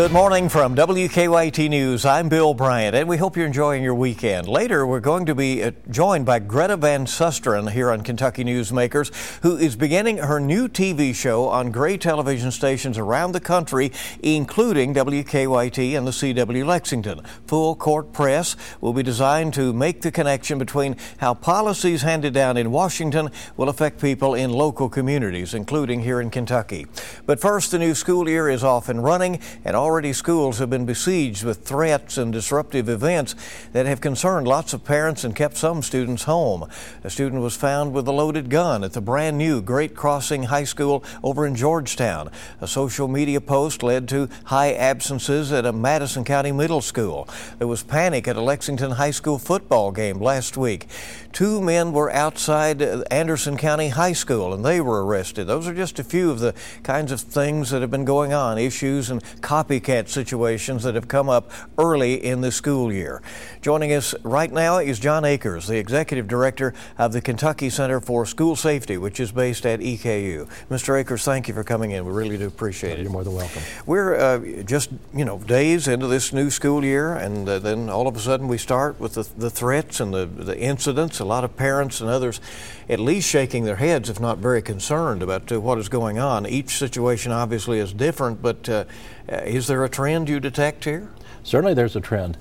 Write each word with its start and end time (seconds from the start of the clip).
Good 0.00 0.12
morning 0.12 0.48
from 0.48 0.74
WKYT 0.76 1.68
News. 1.68 2.06
I'm 2.06 2.30
Bill 2.30 2.54
Bryant, 2.54 2.96
and 2.96 3.06
we 3.06 3.18
hope 3.18 3.36
you're 3.36 3.44
enjoying 3.44 3.82
your 3.82 3.94
weekend. 3.94 4.48
Later, 4.48 4.86
we're 4.86 4.98
going 4.98 5.26
to 5.26 5.34
be 5.34 5.62
uh, 5.62 5.72
joined 5.90 6.24
by 6.24 6.38
Greta 6.38 6.78
Van 6.78 7.04
Susteren 7.04 7.70
here 7.70 7.90
on 7.90 8.00
Kentucky 8.00 8.42
Newsmakers, 8.42 9.12
who 9.42 9.58
is 9.58 9.76
beginning 9.76 10.16
her 10.16 10.40
new 10.40 10.68
TV 10.68 11.14
show 11.14 11.48
on 11.48 11.70
gray 11.70 11.98
television 11.98 12.50
stations 12.50 12.96
around 12.96 13.32
the 13.32 13.40
country, 13.40 13.92
including 14.22 14.94
WKYT 14.94 15.94
and 15.98 16.06
the 16.06 16.12
CW 16.12 16.64
Lexington. 16.64 17.20
Full 17.46 17.76
Court 17.76 18.10
Press 18.10 18.56
will 18.80 18.94
be 18.94 19.02
designed 19.02 19.52
to 19.52 19.74
make 19.74 20.00
the 20.00 20.10
connection 20.10 20.58
between 20.58 20.96
how 21.18 21.34
policies 21.34 22.00
handed 22.00 22.32
down 22.32 22.56
in 22.56 22.70
Washington 22.70 23.28
will 23.58 23.68
affect 23.68 24.00
people 24.00 24.32
in 24.32 24.50
local 24.50 24.88
communities, 24.88 25.52
including 25.52 26.00
here 26.00 26.22
in 26.22 26.30
Kentucky. 26.30 26.86
But 27.26 27.38
first, 27.38 27.70
the 27.70 27.78
new 27.78 27.94
school 27.94 28.30
year 28.30 28.48
is 28.48 28.64
off 28.64 28.88
and 28.88 29.04
running, 29.04 29.40
and 29.62 29.76
already 29.90 30.12
schools 30.12 30.60
have 30.60 30.70
been 30.70 30.86
besieged 30.86 31.42
with 31.42 31.64
threats 31.64 32.16
and 32.16 32.32
disruptive 32.32 32.88
events 32.88 33.34
that 33.72 33.86
have 33.86 34.00
concerned 34.00 34.46
lots 34.46 34.72
of 34.72 34.84
parents 34.84 35.24
and 35.24 35.34
kept 35.34 35.56
some 35.56 35.82
students 35.82 36.22
home. 36.22 36.64
A 37.02 37.10
student 37.10 37.42
was 37.42 37.56
found 37.56 37.92
with 37.92 38.06
a 38.06 38.12
loaded 38.12 38.50
gun 38.50 38.84
at 38.84 38.92
the 38.92 39.00
brand 39.00 39.36
new 39.36 39.60
Great 39.60 39.96
Crossing 39.96 40.44
High 40.44 40.62
School 40.62 41.02
over 41.24 41.44
in 41.44 41.56
Georgetown. 41.56 42.30
A 42.60 42.68
social 42.68 43.08
media 43.08 43.40
post 43.40 43.82
led 43.82 44.08
to 44.10 44.28
high 44.44 44.74
absences 44.74 45.50
at 45.50 45.66
a 45.66 45.72
Madison 45.72 46.22
County 46.22 46.52
middle 46.52 46.80
school. 46.80 47.28
There 47.58 47.66
was 47.66 47.82
panic 47.82 48.28
at 48.28 48.36
a 48.36 48.40
Lexington 48.40 48.92
High 48.92 49.10
School 49.10 49.40
football 49.40 49.90
game 49.90 50.20
last 50.20 50.56
week. 50.56 50.86
Two 51.32 51.60
men 51.60 51.92
were 51.92 52.12
outside 52.12 52.80
Anderson 53.10 53.56
County 53.56 53.88
High 53.88 54.12
School 54.12 54.54
and 54.54 54.64
they 54.64 54.80
were 54.80 55.04
arrested. 55.04 55.48
Those 55.48 55.66
are 55.66 55.74
just 55.74 55.98
a 55.98 56.04
few 56.04 56.30
of 56.30 56.38
the 56.38 56.54
kinds 56.84 57.10
of 57.10 57.20
things 57.20 57.70
that 57.70 57.80
have 57.80 57.90
been 57.90 58.04
going 58.04 58.32
on, 58.32 58.56
issues 58.56 59.10
and 59.10 59.20
copy 59.40 59.69
copycat 59.70 60.08
situations 60.08 60.82
that 60.82 60.94
have 60.94 61.06
come 61.06 61.28
up 61.28 61.50
early 61.78 62.14
in 62.14 62.40
the 62.40 62.50
school 62.50 62.92
year. 62.92 63.22
Joining 63.62 63.92
us 63.92 64.14
right 64.24 64.50
now 64.50 64.78
is 64.78 64.98
John 64.98 65.24
Akers, 65.24 65.68
the 65.68 65.76
Executive 65.76 66.26
Director 66.26 66.74
of 66.98 67.12
the 67.12 67.20
Kentucky 67.20 67.70
Center 67.70 68.00
for 68.00 68.26
School 68.26 68.56
Safety, 68.56 68.98
which 68.98 69.20
is 69.20 69.30
based 69.30 69.64
at 69.66 69.80
EKU. 69.80 70.48
Mr. 70.70 70.98
Akers, 70.98 71.24
thank 71.24 71.46
you 71.46 71.54
for 71.54 71.62
coming 71.62 71.92
in. 71.92 72.04
We 72.04 72.12
really 72.12 72.36
do 72.36 72.48
appreciate 72.48 72.98
it. 72.98 73.02
You're 73.02 73.12
more 73.12 73.24
than 73.24 73.34
welcome. 73.34 73.62
We're 73.86 74.14
uh, 74.16 74.62
just, 74.62 74.90
you 75.14 75.24
know, 75.24 75.38
days 75.38 75.86
into 75.86 76.08
this 76.08 76.32
new 76.32 76.50
school 76.50 76.84
year, 76.84 77.14
and 77.14 77.48
uh, 77.48 77.58
then 77.60 77.88
all 77.88 78.08
of 78.08 78.16
a 78.16 78.20
sudden 78.20 78.48
we 78.48 78.58
start 78.58 78.98
with 78.98 79.14
the, 79.14 79.28
the 79.36 79.50
threats 79.50 80.00
and 80.00 80.12
the, 80.12 80.26
the 80.26 80.58
incidents. 80.58 81.20
A 81.20 81.24
lot 81.24 81.44
of 81.44 81.56
parents 81.56 82.00
and 82.00 82.10
others 82.10 82.40
at 82.88 82.98
least 82.98 83.28
shaking 83.30 83.64
their 83.64 83.76
heads, 83.76 84.08
if 84.08 84.18
not 84.18 84.38
very 84.38 84.60
concerned 84.60 85.22
about 85.22 85.52
uh, 85.52 85.60
what 85.60 85.78
is 85.78 85.88
going 85.88 86.18
on. 86.18 86.44
Each 86.44 86.76
situation 86.76 87.30
obviously 87.30 87.78
is 87.78 87.92
different, 87.92 88.42
but 88.42 88.68
uh, 88.68 88.72
uh, 88.72 88.84
is 89.30 89.66
there 89.66 89.84
a 89.84 89.88
trend 89.88 90.28
you 90.28 90.40
detect 90.40 90.84
here? 90.84 91.08
Certainly, 91.42 91.74
there's 91.74 91.96
a 91.96 92.00
trend. 92.00 92.36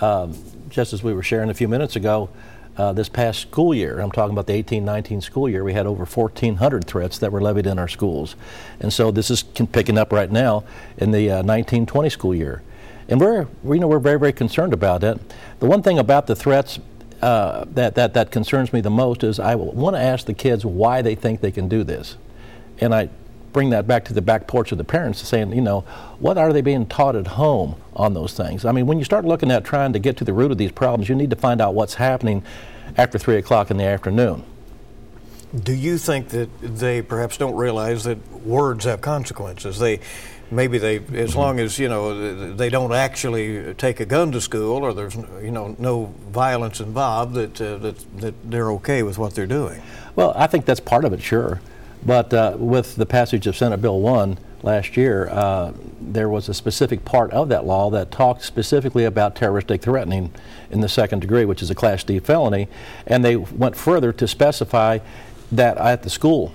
Um, 0.00 0.36
just 0.68 0.92
as 0.92 1.02
we 1.02 1.14
were 1.14 1.22
sharing 1.22 1.50
a 1.50 1.54
few 1.54 1.68
minutes 1.68 1.96
ago, 1.96 2.28
uh, 2.76 2.92
this 2.92 3.08
past 3.08 3.40
school 3.40 3.72
year, 3.74 4.00
I'm 4.00 4.10
talking 4.10 4.32
about 4.32 4.46
the 4.46 4.62
18-19 4.62 5.22
school 5.22 5.48
year, 5.48 5.62
we 5.62 5.72
had 5.72 5.86
over 5.86 6.04
1,400 6.04 6.84
threats 6.84 7.18
that 7.18 7.30
were 7.30 7.40
levied 7.40 7.66
in 7.66 7.78
our 7.78 7.86
schools, 7.86 8.34
and 8.80 8.92
so 8.92 9.10
this 9.10 9.30
is 9.30 9.42
picking 9.42 9.96
up 9.96 10.12
right 10.12 10.30
now 10.30 10.64
in 10.96 11.12
the 11.12 11.30
uh, 11.30 11.42
19-20 11.42 12.10
school 12.10 12.34
year, 12.34 12.62
and 13.08 13.20
we're 13.20 13.46
we 13.62 13.78
know 13.78 13.86
we're 13.86 14.00
very 14.00 14.18
very 14.18 14.32
concerned 14.32 14.72
about 14.72 15.04
it. 15.04 15.20
The 15.60 15.66
one 15.66 15.82
thing 15.82 15.98
about 15.98 16.26
the 16.26 16.34
threats 16.34 16.80
uh, 17.22 17.64
that 17.68 17.94
that 17.94 18.14
that 18.14 18.32
concerns 18.32 18.72
me 18.72 18.80
the 18.80 18.90
most 18.90 19.22
is 19.22 19.38
I 19.38 19.54
want 19.54 19.94
to 19.94 20.00
ask 20.00 20.26
the 20.26 20.34
kids 20.34 20.66
why 20.66 21.00
they 21.00 21.14
think 21.14 21.40
they 21.40 21.52
can 21.52 21.68
do 21.68 21.84
this, 21.84 22.16
and 22.80 22.92
I 22.92 23.08
bring 23.54 23.70
that 23.70 23.86
back 23.86 24.04
to 24.04 24.12
the 24.12 24.20
back 24.20 24.46
porch 24.46 24.72
of 24.72 24.76
the 24.76 24.84
parents, 24.84 25.20
to 25.20 25.26
saying, 25.26 25.54
you 25.54 25.62
know, 25.62 25.80
what 26.18 26.36
are 26.36 26.52
they 26.52 26.60
being 26.60 26.84
taught 26.84 27.16
at 27.16 27.28
home 27.28 27.76
on 27.94 28.12
those 28.12 28.34
things? 28.34 28.66
I 28.66 28.72
mean, 28.72 28.86
when 28.86 28.98
you 28.98 29.04
start 29.04 29.24
looking 29.24 29.50
at 29.50 29.64
trying 29.64 29.94
to 29.94 29.98
get 29.98 30.18
to 30.18 30.24
the 30.24 30.34
root 30.34 30.50
of 30.50 30.58
these 30.58 30.72
problems, 30.72 31.08
you 31.08 31.14
need 31.14 31.30
to 31.30 31.36
find 31.36 31.62
out 31.62 31.72
what's 31.72 31.94
happening 31.94 32.42
after 32.98 33.16
3 33.16 33.36
o'clock 33.36 33.70
in 33.70 33.78
the 33.78 33.84
afternoon. 33.84 34.44
Do 35.58 35.72
you 35.72 35.98
think 35.98 36.30
that 36.30 36.50
they 36.60 37.00
perhaps 37.00 37.38
don't 37.38 37.54
realize 37.54 38.04
that 38.04 38.18
words 38.42 38.84
have 38.84 39.00
consequences? 39.00 39.78
They 39.78 40.00
maybe 40.50 40.78
they, 40.78 40.96
as 40.96 41.04
mm-hmm. 41.04 41.38
long 41.38 41.60
as 41.60 41.78
you 41.78 41.88
know 41.88 42.54
they 42.54 42.68
don't 42.70 42.92
actually 42.92 43.72
take 43.74 44.00
a 44.00 44.04
gun 44.04 44.32
to 44.32 44.40
school 44.40 44.84
or 44.84 44.92
there's 44.92 45.14
you 45.14 45.52
know 45.52 45.76
no 45.78 46.12
violence 46.30 46.80
involved, 46.80 47.34
that 47.34 47.60
uh, 47.60 47.78
that 47.78 48.20
that 48.20 48.50
they're 48.50 48.72
okay 48.72 49.04
with 49.04 49.16
what 49.16 49.36
they're 49.36 49.46
doing. 49.46 49.80
Well, 50.16 50.32
I 50.34 50.48
think 50.48 50.64
that's 50.64 50.80
part 50.80 51.04
of 51.04 51.12
it, 51.12 51.22
sure. 51.22 51.60
But 52.06 52.34
uh, 52.34 52.56
with 52.58 52.96
the 52.96 53.06
passage 53.06 53.46
of 53.46 53.56
Senate 53.56 53.80
Bill 53.80 54.00
1 54.00 54.38
last 54.62 54.96
year, 54.96 55.28
uh, 55.30 55.72
there 56.00 56.28
was 56.28 56.48
a 56.48 56.54
specific 56.54 57.04
part 57.04 57.30
of 57.32 57.48
that 57.48 57.64
law 57.64 57.90
that 57.90 58.10
talked 58.10 58.42
specifically 58.42 59.04
about 59.04 59.36
terroristic 59.36 59.80
threatening 59.80 60.30
in 60.70 60.80
the 60.80 60.88
second 60.88 61.20
degree, 61.20 61.44
which 61.44 61.62
is 61.62 61.70
a 61.70 61.74
Class 61.74 62.04
D 62.04 62.18
felony. 62.18 62.68
And 63.06 63.24
they 63.24 63.36
went 63.36 63.76
further 63.76 64.12
to 64.12 64.28
specify 64.28 64.98
that 65.52 65.78
at 65.78 66.02
the 66.02 66.10
school, 66.10 66.52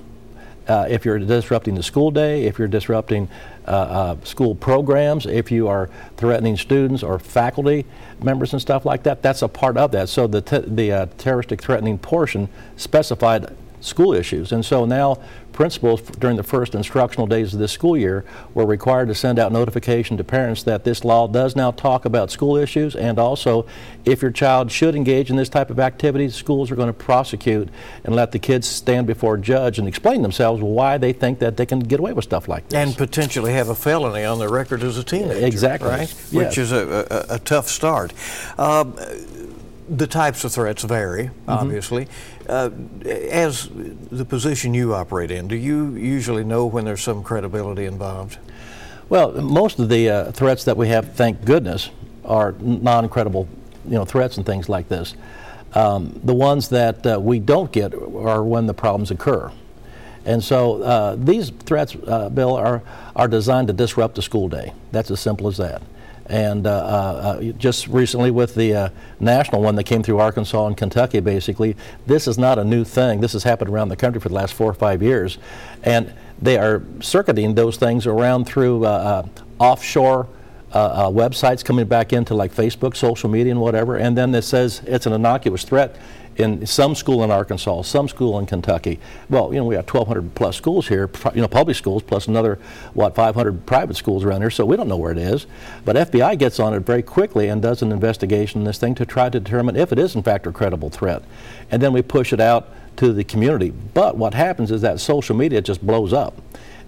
uh, 0.68 0.86
if 0.88 1.04
you're 1.04 1.18
disrupting 1.18 1.74
the 1.74 1.82
school 1.82 2.12
day, 2.12 2.44
if 2.46 2.60
you're 2.60 2.68
disrupting 2.68 3.28
uh, 3.68 3.72
uh, 3.72 4.18
school 4.24 4.54
programs, 4.54 5.26
if 5.26 5.52
you 5.52 5.68
are 5.68 5.90
threatening 6.16 6.58
students 6.58 7.02
or 7.02 7.18
faculty 7.18 7.86
members 8.22 8.54
and 8.54 8.62
stuff 8.62 8.86
like 8.86 9.02
that, 9.02 9.24
that's 9.24 9.42
a 9.42 9.48
part 9.48 9.78
of 9.78 9.92
that. 9.92 10.10
So 10.10 10.28
the, 10.28 10.42
the 10.68 10.92
uh, 10.92 11.06
terroristic 11.18 11.60
threatening 11.60 11.98
portion 11.98 12.50
specified 12.78 13.56
school 13.82 14.14
issues. 14.14 14.52
And 14.52 14.66
so 14.66 14.86
now 14.86 15.20
principals 15.52 16.02
during 16.02 16.38
the 16.38 16.44
first 16.44 16.74
instructional 16.74 17.28
days 17.28 17.54
of 17.54 17.60
this 17.60 17.72
school 17.72 17.98
year 17.98 18.24
were 18.54 18.66
required 18.66 19.08
to 19.08 19.16
send 19.16 19.40
out 19.40 19.52
notification 19.52 20.16
to 20.18 20.24
parents 20.24 20.64
that 20.64 20.84
this 20.84 21.04
law 21.04 21.28
does 21.28 21.56
now 21.56 21.72
talk 21.72 22.06
about 22.06 22.32
school 22.32 22.56
issues 22.56 22.96
and 22.96 23.20
also 23.20 23.66
if 24.06 24.22
your 24.22 24.32
child 24.32 24.72
should 24.72 24.96
engage 24.96 25.30
in 25.30 25.36
this 25.36 25.50
type 25.50 25.70
of 25.70 25.80
activity, 25.80 26.30
schools 26.30 26.72
are 26.72 26.76
going 26.76 26.88
to 26.88 26.94
prosecute 26.94 27.70
and 28.04 28.16
let 28.16 28.32
the 28.32 28.40
kids 28.40 28.68
stand 28.68 29.08
before 29.08 29.36
a 29.36 29.42
judge 29.42 29.80
and 29.80 29.88
explain 29.88 30.22
themselves 30.22 30.62
why 30.62 30.98
they 30.98 31.14
think 31.14 31.40
that 31.40 31.58
they 31.58 31.66
can 31.66 31.80
get 31.80 32.00
away 32.00 32.14
with 32.14 32.24
stuff 32.24 32.48
like 32.48 32.70
this. 32.70 32.78
And 32.78 32.98
potentially 32.98 33.54
have 33.54 33.70
a 33.70 33.76
felony 33.76 34.24
on 34.24 34.40
their 34.40 34.50
record 34.50 34.84
as 34.84 34.98
a 34.98 35.04
teenager. 35.04 35.46
Exactly. 35.46 35.90
Right? 35.90 36.14
Yes. 36.32 36.34
Which 36.34 36.58
is 36.58 36.72
a, 36.72 37.26
a, 37.30 37.36
a 37.36 37.40
tough 37.40 37.68
start. 37.68 38.14
Um, 38.58 38.96
the 39.90 40.08
types 40.08 40.44
of 40.44 40.52
threats 40.52 40.84
vary, 40.84 41.26
mm-hmm. 41.26 41.50
obviously. 41.50 42.08
Uh, 42.48 42.70
as 43.06 43.70
the 44.12 44.26
position 44.26 44.74
you 44.74 44.94
operate 44.94 45.32
in, 45.32 45.48
do 45.48 45.56
you 45.56 45.96
usually 45.96 46.44
know 46.44 46.66
when 46.66 46.86
there's 46.86 47.02
some 47.02 47.24
credibility 47.24 47.86
involved? 47.86 48.38
Well, 49.10 49.32
most 49.42 49.80
of 49.80 49.90
the 49.90 50.10
uh, 50.10 50.32
threats 50.32 50.64
that 50.66 50.78
we 50.78 50.90
have, 50.90 51.14
thank 51.14 51.44
goodness, 51.44 51.90
are 52.24 52.54
non-credible, 52.60 53.48
you 53.86 53.96
know, 53.96 54.06
threats 54.06 54.38
and 54.38 54.46
things 54.46 54.70
like 54.70 54.88
this. 54.88 55.16
Um, 55.74 56.20
the 56.24 56.34
ones 56.34 56.70
that 56.70 57.06
uh, 57.06 57.20
we 57.20 57.40
don't 57.40 57.72
get 57.72 57.94
are 57.94 58.44
when 58.44 58.68
the 58.68 58.74
problems 58.74 59.12
occur. 59.12 59.52
And 60.26 60.44
so 60.44 60.84
uh, 60.84 61.16
these 61.18 61.50
threats, 61.50 61.96
uh, 62.06 62.30
Bill, 62.30 62.56
are, 62.56 62.84
are 63.16 63.28
designed 63.28 63.68
to 63.68 63.74
disrupt 63.74 64.16
the 64.16 64.22
school 64.22 64.48
day. 64.48 64.74
That's 64.92 65.10
as 65.10 65.20
simple 65.20 65.48
as 65.48 65.58
that. 65.58 65.82
And 66.30 66.68
uh, 66.68 66.72
uh, 66.72 67.42
just 67.54 67.88
recently 67.88 68.30
with 68.30 68.54
the 68.54 68.74
uh, 68.76 68.90
national 69.20 69.64
one 69.64 69.76
that 69.76 69.86
came 69.86 70.04
through 70.04 70.20
Arkansas 70.20 70.68
and 70.68 70.78
Kentucky, 70.78 71.20
basically, 71.20 71.76
this 72.06 72.28
is 72.28 72.38
not 72.38 72.60
a 72.60 72.64
new 72.64 72.84
thing. 72.84 73.20
This 73.20 73.34
has 73.34 73.44
happened 73.44 73.72
around 73.72 73.90
the 73.90 73.96
country 73.96 74.22
for 74.22 74.30
the 74.30 74.36
last 74.36 74.54
four 74.54 74.70
or 74.70 74.76
five 74.76 75.02
years. 75.02 75.40
And 75.84 76.14
they 76.40 76.58
are 76.58 76.84
circuiting 77.02 77.56
those 77.56 77.78
things 77.78 78.06
around 78.06 78.46
through 78.46 78.86
uh, 78.86 78.90
uh, 78.90 79.28
offshore 79.64 80.28
uh, 80.74 81.08
websites 81.08 81.64
coming 81.64 81.88
back 81.88 82.14
into 82.14 82.34
like 82.34 82.54
Facebook, 82.54 82.96
social 82.96 83.30
media, 83.30 83.52
and 83.52 83.62
whatever. 83.62 83.98
And 83.98 84.18
then 84.18 84.34
it 84.36 84.44
says 84.44 84.82
it's 84.86 85.06
an 85.06 85.14
innocuous 85.14 85.64
threat 85.64 85.96
in 86.40 86.66
some 86.66 86.96
school 86.96 87.24
in 87.24 87.32
Arkansas, 87.32 87.82
some 87.82 88.08
school 88.08 88.40
in 88.40 88.46
Kentucky. 88.46 88.98
Well, 89.30 89.54
you 89.54 89.60
know, 89.60 89.66
we 89.66 89.76
have 89.76 89.86
1,200 89.86 90.36
plus 90.36 90.56
schools 90.56 90.88
here, 90.88 91.10
you 91.36 91.42
know, 91.42 91.50
public 91.50 91.76
schools, 91.76 92.02
plus 92.02 92.28
another, 92.28 92.60
what, 92.94 93.14
500 93.14 93.66
private 93.66 93.98
schools 93.98 94.24
around 94.24 94.42
here, 94.42 94.50
so 94.50 94.66
we 94.66 94.78
don't 94.78 94.88
know 94.88 94.98
where 94.98 95.12
it 95.12 95.18
is. 95.18 95.48
But 95.84 95.98
FBI 95.98 96.40
gets 96.40 96.60
on 96.60 96.74
it 96.74 96.80
very 96.80 97.04
quickly 97.04 97.50
and 97.50 97.62
does 97.62 97.82
an 97.82 97.92
investigation 97.92 98.62
in 98.62 98.66
this 98.66 98.78
thing 98.78 98.96
to 98.96 99.06
try 99.06 99.30
to 99.30 99.40
determine 99.40 99.76
if 99.76 99.92
it 99.92 100.00
is, 100.00 100.16
in 100.16 100.24
fact, 100.24 100.48
a 100.48 100.52
credible 100.54 100.90
threat. 100.90 101.24
And 101.72 101.82
then 101.82 101.92
we 101.92 102.02
push 102.02 102.32
it 102.32 102.40
out 102.40 102.70
to 102.98 103.12
the 103.12 103.26
community. 103.26 103.72
But 103.94 104.16
what 104.16 104.34
happens 104.34 104.72
is 104.72 104.82
that 104.82 105.02
social 105.02 105.36
media 105.36 105.62
just 105.62 105.86
blows 105.86 106.14
up 106.14 106.42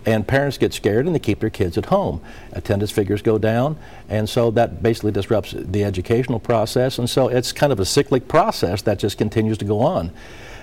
and 0.05 0.27
parents 0.27 0.57
get 0.57 0.73
scared 0.73 1.05
and 1.05 1.13
they 1.13 1.19
keep 1.19 1.39
their 1.39 1.49
kids 1.49 1.77
at 1.77 1.85
home. 1.85 2.21
Attendance 2.51 2.91
figures 2.91 3.21
go 3.21 3.37
down, 3.37 3.77
and 4.09 4.27
so 4.27 4.51
that 4.51 4.81
basically 4.81 5.11
disrupts 5.11 5.53
the 5.57 5.83
educational 5.83 6.39
process. 6.39 6.97
And 6.97 7.09
so 7.09 7.27
it's 7.27 7.51
kind 7.51 7.71
of 7.71 7.79
a 7.79 7.85
cyclic 7.85 8.27
process 8.27 8.81
that 8.83 8.99
just 8.99 9.17
continues 9.17 9.57
to 9.59 9.65
go 9.65 9.79
on. 9.81 10.11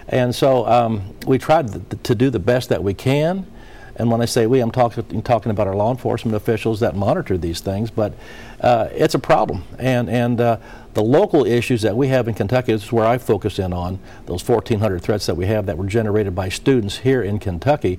And 0.08 0.34
so 0.34 0.66
um, 0.66 1.14
we 1.26 1.38
tried 1.38 2.04
to 2.04 2.14
do 2.14 2.30
the 2.30 2.38
best 2.38 2.70
that 2.70 2.82
we 2.82 2.94
can. 2.94 3.46
And 3.96 4.12
when 4.12 4.20
I 4.20 4.26
say 4.26 4.46
we, 4.46 4.60
I'm 4.60 4.70
talking 4.70 5.22
talking 5.22 5.50
about 5.50 5.66
our 5.66 5.74
law 5.74 5.90
enforcement 5.90 6.36
officials 6.36 6.78
that 6.80 6.94
monitor 6.94 7.36
these 7.36 7.60
things. 7.60 7.90
But 7.90 8.14
uh, 8.60 8.88
it's 8.92 9.14
a 9.14 9.18
problem, 9.18 9.64
and 9.78 10.08
and 10.08 10.40
uh, 10.40 10.58
the 10.94 11.02
local 11.02 11.44
issues 11.44 11.82
that 11.82 11.96
we 11.96 12.06
have 12.08 12.28
in 12.28 12.34
Kentucky 12.34 12.72
is 12.72 12.92
where 12.92 13.06
I 13.06 13.18
focus 13.18 13.58
in 13.58 13.72
on 13.72 13.98
those 14.26 14.46
1,400 14.46 15.02
threats 15.02 15.26
that 15.26 15.36
we 15.36 15.46
have 15.46 15.66
that 15.66 15.76
were 15.76 15.86
generated 15.86 16.34
by 16.34 16.48
students 16.48 16.98
here 16.98 17.22
in 17.22 17.40
Kentucky. 17.40 17.98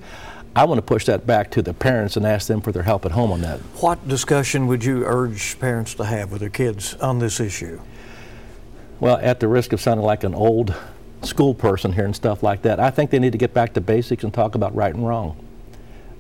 I 0.56 0.66
want 0.66 0.80
to 0.80 0.82
push 0.82 1.06
that 1.06 1.28
back 1.28 1.52
to 1.52 1.62
the 1.62 1.74
parents 1.74 2.18
and 2.18 2.26
ask 2.26 2.48
them 2.48 2.62
for 2.62 2.72
their 2.72 2.84
help 2.84 3.06
at 3.06 3.12
home 3.12 3.32
on 3.32 3.42
that. 3.42 3.60
What 3.82 4.08
discussion 4.08 4.68
would 4.68 4.84
you 4.84 5.06
urge 5.06 5.60
parents 5.60 5.94
to 5.96 6.06
have 6.06 6.32
with 6.32 6.42
their 6.42 6.50
kids 6.50 6.96
on 6.96 7.20
this 7.20 7.40
issue? 7.40 7.80
Well, 9.00 9.20
at 9.22 9.40
the 9.40 9.48
risk 9.48 9.72
of 9.74 9.80
sounding 9.80 10.06
like 10.06 10.24
an 10.24 10.34
old 10.34 10.76
school 11.22 11.54
person 11.54 11.94
here 11.94 12.06
and 12.06 12.16
stuff 12.16 12.44
like 12.44 12.64
that, 12.64 12.80
I 12.80 12.90
think 12.90 13.12
they 13.12 13.20
need 13.20 13.32
to 13.32 13.38
get 13.38 13.54
back 13.54 13.74
to 13.74 13.82
basics 13.82 14.24
and 14.24 14.34
talk 14.34 14.56
about 14.56 14.76
right 14.76 14.94
and 14.94 15.08
wrong. 15.08 15.38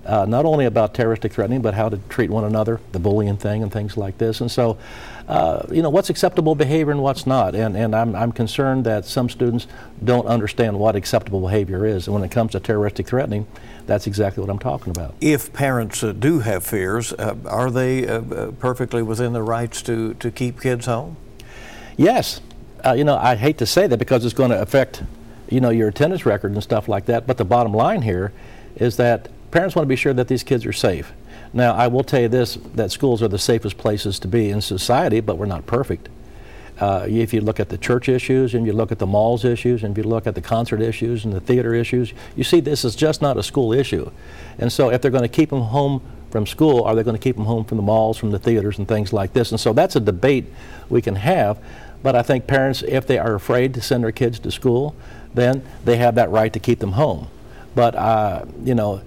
Uh, 0.06 0.26
not 0.26 0.46
only 0.46 0.66
about 0.66 0.94
terroristic 0.94 1.34
threatening, 1.34 1.62
but 1.62 1.74
how 1.74 1.90
to 1.90 1.98
treat 2.10 2.30
one 2.30 2.44
another, 2.44 2.80
the 2.94 3.00
bullying 3.00 3.38
thing, 3.38 3.62
and 3.62 3.72
things 3.72 3.98
like 3.98 4.18
this. 4.18 4.42
And 4.42 4.50
so, 4.50 4.78
uh, 5.30 5.64
you 5.72 5.84
know, 5.84 5.92
what's 5.92 6.10
acceptable 6.10 6.56
behavior 6.56 6.92
and 6.92 7.04
what's 7.04 7.28
not. 7.28 7.54
And, 7.54 7.78
and 7.78 7.96
I'm, 7.96 8.16
I'm 8.16 8.32
concerned 8.32 8.84
that 8.86 9.06
some 9.06 9.30
students 9.30 9.68
don't 10.04 10.26
understand 10.26 10.80
what 10.80 10.96
acceptable 10.96 11.40
behavior 11.40 11.86
is. 11.86 12.08
And 12.08 12.16
when 12.16 12.24
it 12.24 12.32
comes 12.32 12.54
to 12.54 12.60
terroristic 12.60 13.06
threatening, 13.06 13.46
that's 13.86 14.08
exactly 14.08 14.42
what 14.42 14.50
I'm 14.50 14.58
talking 14.58 14.90
about. 14.90 15.14
If 15.22 15.54
parents 15.54 16.04
uh, 16.04 16.14
do 16.14 16.40
have 16.40 16.66
fears, 16.66 17.14
uh, 17.14 17.36
are 17.46 17.70
they 17.70 18.08
uh, 18.08 18.22
uh, 18.22 18.52
perfectly 18.54 19.04
within 19.04 19.34
their 19.34 19.44
rights 19.44 19.84
to, 19.84 20.16
to 20.16 20.32
keep 20.32 20.60
kids 20.60 20.88
home? 20.88 21.16
Yes. 21.96 22.42
you 22.96 23.04
know, 23.04 23.16
I 23.16 23.36
hate 23.36 23.60
to 23.60 23.68
say 23.68 23.86
that 23.86 23.98
because 23.98 24.26
it's 24.26 24.34
going 24.34 24.50
to 24.50 24.60
affect, 24.60 25.04
you 25.48 25.62
know, 25.62 25.70
your 25.70 25.90
attendance 25.90 26.26
record 26.26 26.54
and 26.54 26.64
stuff 26.64 26.88
like 26.88 27.06
that. 27.06 27.28
But 27.28 27.38
the 27.38 27.46
bottom 27.46 27.74
line 27.74 28.02
here 28.02 28.34
is 28.78 28.98
that 28.98 29.30
parents 29.52 29.76
want 29.76 29.86
to 29.86 29.90
be 29.90 29.96
sure 29.96 30.14
that 30.14 30.28
these 30.28 30.42
kids 30.42 30.66
are 30.66 30.74
safe. 30.74 31.14
Now, 31.54 31.74
I 31.74 31.88
will 31.88 32.04
tell 32.04 32.22
you 32.22 32.28
this 32.28 32.56
that 32.76 32.92
schools 32.92 33.24
are 33.24 33.28
the 33.28 33.40
safest 33.40 33.78
places 33.78 34.20
to 34.20 34.28
be 34.28 34.50
in 34.50 34.62
society, 34.62 35.20
but 35.20 35.38
we're 35.38 35.46
not 35.46 35.66
perfect. 35.66 36.10
Uh, 36.80 37.06
if 37.10 37.34
you 37.34 37.42
look 37.42 37.60
at 37.60 37.68
the 37.68 37.78
church 37.78 38.08
issues 38.08 38.54
and 38.54 38.66
you 38.66 38.72
look 38.72 38.92
at 38.92 39.00
the 39.00 39.08
malls 39.08 39.44
issues 39.44 39.84
and 39.84 39.98
if 39.98 40.04
you 40.04 40.10
look 40.10 40.26
at 40.26 40.34
the 40.34 40.42
concert 40.42 40.82
issues 40.82 41.26
and 41.26 41.34
the 41.34 41.42
theater 41.42 41.74
issues, 41.74 42.14
you 42.38 42.44
see 42.44 42.62
this 42.62 42.86
is 42.86 42.96
just 42.96 43.22
not 43.22 43.36
a 43.36 43.44
school 43.44 43.74
issue. 43.74 44.10
And 44.58 44.72
so 44.72 44.90
if 44.90 45.02
they're 45.02 45.12
going 45.12 45.24
to 45.24 45.28
keep 45.28 45.50
them 45.50 45.62
home 45.62 46.02
from 46.32 46.46
school, 46.46 46.84
are 46.84 46.96
they 46.96 47.04
going 47.04 47.18
to 47.18 47.22
keep 47.22 47.36
them 47.36 47.46
home 47.46 47.66
from 47.66 47.76
the 47.78 47.84
malls, 47.84 48.18
from 48.18 48.32
the 48.32 48.40
theaters 48.40 48.78
and 48.78 48.88
things 48.88 49.12
like 49.12 49.34
this? 49.34 49.52
And 49.52 49.60
so 49.60 49.74
that's 49.74 49.98
a 49.98 50.00
debate 50.00 50.46
we 50.88 51.02
can 51.02 51.16
have. 51.16 51.60
But 52.02 52.16
I 52.16 52.22
think 52.22 52.48
parents, 52.48 52.82
if 52.84 53.06
they 53.06 53.18
are 53.18 53.36
afraid 53.36 53.74
to 53.74 53.82
send 53.82 54.06
their 54.06 54.14
kids 54.14 54.40
to 54.40 54.52
school, 54.52 54.96
then 55.34 55.64
they 55.84 55.98
have 55.98 56.16
that 56.16 56.30
right 56.30 56.54
to 56.54 56.60
keep 56.60 56.80
them 56.80 56.94
home. 56.94 57.28
But, 57.76 57.96
uh, 57.96 58.46
you 58.64 58.74
know, 58.74 59.02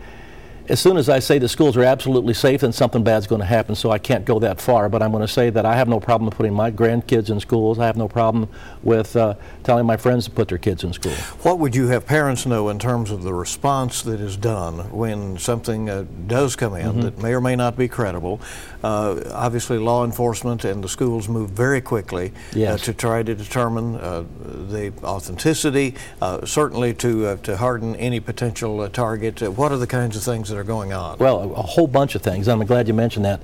as 0.69 0.81
soon 0.81 0.97
as 0.97 1.09
I 1.09 1.19
say 1.19 1.39
the 1.39 1.49
schools 1.49 1.77
are 1.77 1.85
absolutely 1.85 2.35
safe, 2.35 2.61
then 2.61 2.73
something 2.73 3.03
bad's 3.03 3.27
going 3.27 3.41
to 3.41 3.47
happen. 3.47 3.75
So 3.75 3.91
I 3.91 3.99
can't 3.99 4.25
go 4.25 4.39
that 4.39 4.61
far. 4.61 4.89
But 4.89 5.03
I'm 5.03 5.11
going 5.11 5.23
to 5.23 5.33
say 5.33 5.51
that 5.51 5.67
I 5.67 5.77
have 5.77 5.89
no 5.89 6.01
problem 6.01 6.31
putting 6.31 6.55
my 6.55 6.71
grandkids 6.71 7.31
in 7.31 7.41
schools. 7.41 7.79
I 7.79 7.87
have 7.87 7.97
no 7.97 8.09
problem 8.09 8.49
with 8.83 9.17
uh, 9.17 9.35
telling 9.65 9.87
my 9.87 9.97
friends 9.97 10.27
to 10.27 10.31
put 10.31 10.49
their 10.49 10.59
kids 10.59 10.85
in 10.85 10.93
school. 10.93 11.13
What 11.43 11.59
would 11.59 11.75
you 11.75 11.89
have 11.89 12.07
parents 12.07 12.47
know 12.47 12.69
in 12.69 12.79
terms 12.79 13.11
of 13.11 13.23
the 13.23 13.35
response 13.35 14.03
that 14.03 14.21
is 14.21 14.37
done 14.37 14.91
when 14.91 15.39
something 15.39 15.91
uh, 15.91 16.05
does 16.27 16.57
come 16.57 16.75
in 16.75 16.87
mm-hmm. 16.87 17.01
that 17.03 17.19
may 17.19 17.35
or 17.35 17.41
may 17.41 17.57
not 17.57 17.77
be 17.77 17.89
credible? 17.89 18.41
Uh, 18.83 19.21
obviously, 19.33 19.79
law 19.79 20.05
enforcement 20.05 20.65
and 20.65 20.83
the 20.83 20.89
schools 20.89 21.29
move 21.29 21.51
very 21.51 21.81
quickly 21.81 22.29
uh, 22.29 22.59
yes. 22.59 22.83
to 22.83 22.93
try 22.93 23.23
to 23.23 23.35
determine 23.35 23.97
uh, 23.97 24.25
the 24.69 24.93
authenticity, 25.03 25.95
uh, 26.21 26.45
certainly 26.45 26.93
to 26.95 27.37
to 27.43 27.57
harden 27.57 27.95
any 27.97 28.21
potential 28.21 28.89
target. 28.89 29.41
what 29.43 29.73
are 29.73 29.79
the 29.79 29.87
kinds 29.87 30.17
of 30.17 30.23
things 30.23 30.52
that 30.53 30.59
are 30.59 30.65
going 30.65 30.93
on? 30.93 31.19
Well, 31.19 31.53
a 31.55 31.63
whole 31.63 31.87
bunch 31.87 32.15
of 32.15 32.23
things. 32.23 32.47
I'm 32.47 32.65
glad 32.65 32.87
you 32.87 32.95
mentioned 32.95 33.25
that. 33.25 33.41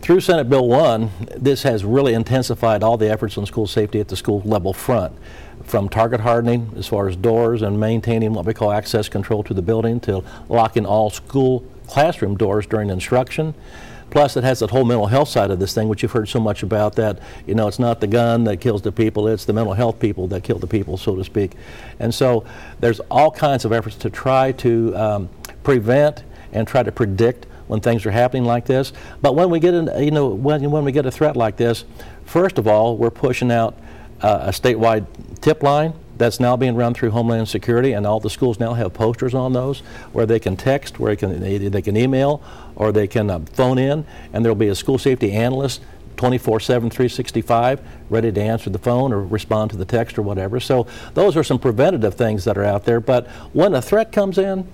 Through 0.00 0.20
Senate 0.20 0.48
Bill 0.48 0.68
1, 0.68 1.10
this 1.36 1.64
has 1.64 1.84
really 1.84 2.14
intensified 2.14 2.82
all 2.82 2.96
the 2.96 3.10
efforts 3.10 3.36
on 3.36 3.46
school 3.46 3.66
safety 3.66 3.98
at 3.98 4.08
the 4.08 4.16
school 4.16 4.40
level 4.44 4.72
front. 4.72 5.12
From 5.64 5.88
target 5.88 6.20
hardening, 6.20 6.70
as 6.76 6.86
far 6.86 7.08
as 7.08 7.16
doors, 7.16 7.62
and 7.62 7.80
maintaining 7.80 8.32
what 8.32 8.46
we 8.46 8.54
call 8.54 8.70
access 8.70 9.08
control 9.08 9.42
to 9.42 9.54
the 9.54 9.62
building, 9.62 9.98
to 10.00 10.22
locking 10.48 10.86
all 10.86 11.10
school 11.10 11.64
classroom 11.88 12.36
doors 12.36 12.66
during 12.66 12.90
instruction. 12.90 13.54
Plus, 14.10 14.36
it 14.36 14.44
has 14.44 14.60
that 14.60 14.70
whole 14.70 14.84
mental 14.84 15.06
health 15.06 15.28
side 15.28 15.50
of 15.50 15.58
this 15.58 15.74
thing, 15.74 15.88
which 15.88 16.02
you've 16.02 16.12
heard 16.12 16.28
so 16.28 16.38
much 16.38 16.62
about 16.62 16.94
that, 16.94 17.18
you 17.46 17.56
know, 17.56 17.66
it's 17.66 17.80
not 17.80 18.00
the 18.00 18.06
gun 18.06 18.44
that 18.44 18.58
kills 18.58 18.82
the 18.82 18.92
people, 18.92 19.26
it's 19.26 19.44
the 19.44 19.52
mental 19.52 19.74
health 19.74 19.98
people 19.98 20.28
that 20.28 20.44
kill 20.44 20.58
the 20.58 20.68
people, 20.68 20.96
so 20.96 21.16
to 21.16 21.24
speak. 21.24 21.52
And 21.98 22.14
so 22.14 22.44
there's 22.78 23.00
all 23.10 23.32
kinds 23.32 23.64
of 23.64 23.72
efforts 23.72 23.96
to 23.96 24.10
try 24.10 24.52
to 24.52 24.96
um, 24.96 25.28
prevent 25.64 26.22
and 26.52 26.66
try 26.66 26.82
to 26.82 26.92
predict 26.92 27.46
when 27.66 27.80
things 27.80 28.06
are 28.06 28.10
happening 28.10 28.44
like 28.44 28.66
this. 28.66 28.92
But 29.20 29.34
when 29.34 29.50
we 29.50 29.60
get 29.60 29.74
you 30.00 30.10
know, 30.10 30.28
when, 30.28 30.70
when 30.70 30.84
we 30.84 30.92
get 30.92 31.06
a 31.06 31.10
threat 31.10 31.36
like 31.36 31.56
this, 31.56 31.84
first 32.24 32.58
of 32.58 32.66
all, 32.66 32.96
we're 32.96 33.10
pushing 33.10 33.50
out 33.50 33.76
uh, 34.22 34.38
a 34.42 34.50
statewide 34.50 35.06
tip 35.40 35.62
line 35.62 35.92
that's 36.16 36.40
now 36.40 36.56
being 36.56 36.74
run 36.74 36.94
through 36.94 37.10
Homeland 37.10 37.48
Security, 37.48 37.92
and 37.92 38.06
all 38.06 38.20
the 38.20 38.30
schools 38.30 38.58
now 38.58 38.72
have 38.72 38.94
posters 38.94 39.34
on 39.34 39.52
those 39.52 39.80
where 40.12 40.24
they 40.24 40.38
can 40.38 40.56
text, 40.56 40.98
where 40.98 41.14
they 41.14 41.16
can, 41.16 41.70
they 41.70 41.82
can 41.82 41.96
email, 41.96 42.42
or 42.74 42.92
they 42.92 43.06
can 43.06 43.30
uh, 43.30 43.40
phone 43.52 43.78
in, 43.78 44.06
and 44.32 44.44
there'll 44.44 44.56
be 44.56 44.68
a 44.68 44.74
school 44.74 44.98
safety 44.98 45.32
analyst 45.32 45.82
24 46.16 46.60
7, 46.60 46.88
365, 46.88 47.80
ready 48.08 48.32
to 48.32 48.40
answer 48.40 48.70
the 48.70 48.78
phone 48.78 49.12
or 49.12 49.20
respond 49.20 49.70
to 49.70 49.76
the 49.76 49.84
text 49.84 50.18
or 50.18 50.22
whatever. 50.22 50.58
So, 50.60 50.86
those 51.12 51.36
are 51.36 51.44
some 51.44 51.58
preventative 51.58 52.14
things 52.14 52.44
that 52.44 52.56
are 52.56 52.64
out 52.64 52.84
there. 52.84 53.00
But 53.00 53.26
when 53.52 53.74
a 53.74 53.82
threat 53.82 54.12
comes 54.12 54.38
in, 54.38 54.66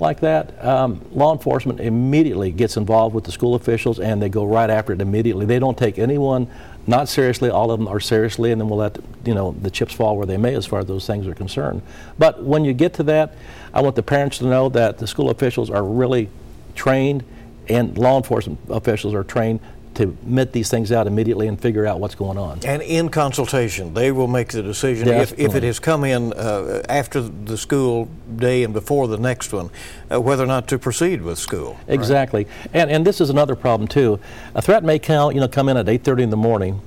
like 0.00 0.20
that, 0.20 0.64
um, 0.64 1.00
law 1.12 1.32
enforcement 1.32 1.80
immediately 1.80 2.50
gets 2.50 2.76
involved 2.76 3.14
with 3.14 3.24
the 3.24 3.32
school 3.32 3.54
officials 3.54 4.00
and 4.00 4.20
they 4.22 4.28
go 4.28 4.44
right 4.44 4.70
after 4.70 4.92
it 4.92 5.00
immediately. 5.00 5.46
They 5.46 5.58
don't 5.58 5.76
take 5.76 5.98
anyone 5.98 6.48
not 6.86 7.08
seriously. 7.08 7.50
All 7.50 7.70
of 7.70 7.78
them 7.78 7.88
are 7.88 8.00
seriously, 8.00 8.52
and 8.52 8.60
then 8.60 8.68
we'll 8.68 8.78
let 8.78 8.98
you 9.24 9.34
know 9.34 9.52
the 9.60 9.70
chips 9.70 9.94
fall 9.94 10.16
where 10.16 10.26
they 10.26 10.36
may 10.36 10.54
as 10.54 10.66
far 10.66 10.80
as 10.80 10.86
those 10.86 11.06
things 11.06 11.26
are 11.26 11.34
concerned. 11.34 11.82
But 12.18 12.42
when 12.42 12.64
you 12.64 12.72
get 12.72 12.94
to 12.94 13.02
that, 13.04 13.34
I 13.72 13.80
want 13.80 13.96
the 13.96 14.02
parents 14.02 14.38
to 14.38 14.46
know 14.46 14.68
that 14.70 14.98
the 14.98 15.06
school 15.06 15.30
officials 15.30 15.70
are 15.70 15.84
really 15.84 16.28
trained 16.74 17.24
and 17.68 17.96
law 17.96 18.16
enforcement 18.16 18.58
officials 18.68 19.14
are 19.14 19.22
trained 19.22 19.60
to 20.00 20.16
met 20.22 20.52
these 20.52 20.70
things 20.70 20.92
out 20.92 21.06
immediately 21.06 21.46
and 21.46 21.60
figure 21.60 21.86
out 21.86 22.00
what's 22.00 22.14
going 22.14 22.38
on. 22.38 22.58
And 22.64 22.80
in 22.80 23.10
consultation, 23.10 23.92
they 23.92 24.10
will 24.12 24.28
make 24.28 24.48
the 24.48 24.62
decision 24.62 25.08
if, 25.08 25.38
if, 25.38 25.54
it 25.54 25.62
has 25.62 25.78
come 25.78 26.04
in 26.04 26.32
uh, 26.32 26.82
after 26.88 27.20
the 27.20 27.58
school 27.58 28.08
day 28.36 28.64
and 28.64 28.72
before 28.72 29.08
the 29.08 29.18
next 29.18 29.52
one, 29.52 29.68
uh, 30.10 30.18
whether 30.18 30.42
or 30.42 30.46
not 30.46 30.68
to 30.68 30.78
proceed 30.78 31.20
with 31.20 31.38
school. 31.38 31.78
Exactly, 31.86 32.44
right? 32.44 32.70
and 32.72 32.90
and 32.90 33.06
this 33.06 33.20
is 33.20 33.28
another 33.28 33.54
problem 33.54 33.86
too. 33.86 34.18
A 34.54 34.62
threat 34.62 34.84
may 34.84 34.98
come, 34.98 35.32
you 35.32 35.40
know, 35.40 35.48
come 35.48 35.68
in 35.68 35.76
at 35.76 35.86
8:30 35.86 36.22
in 36.22 36.30
the 36.30 36.36
morning. 36.36 36.80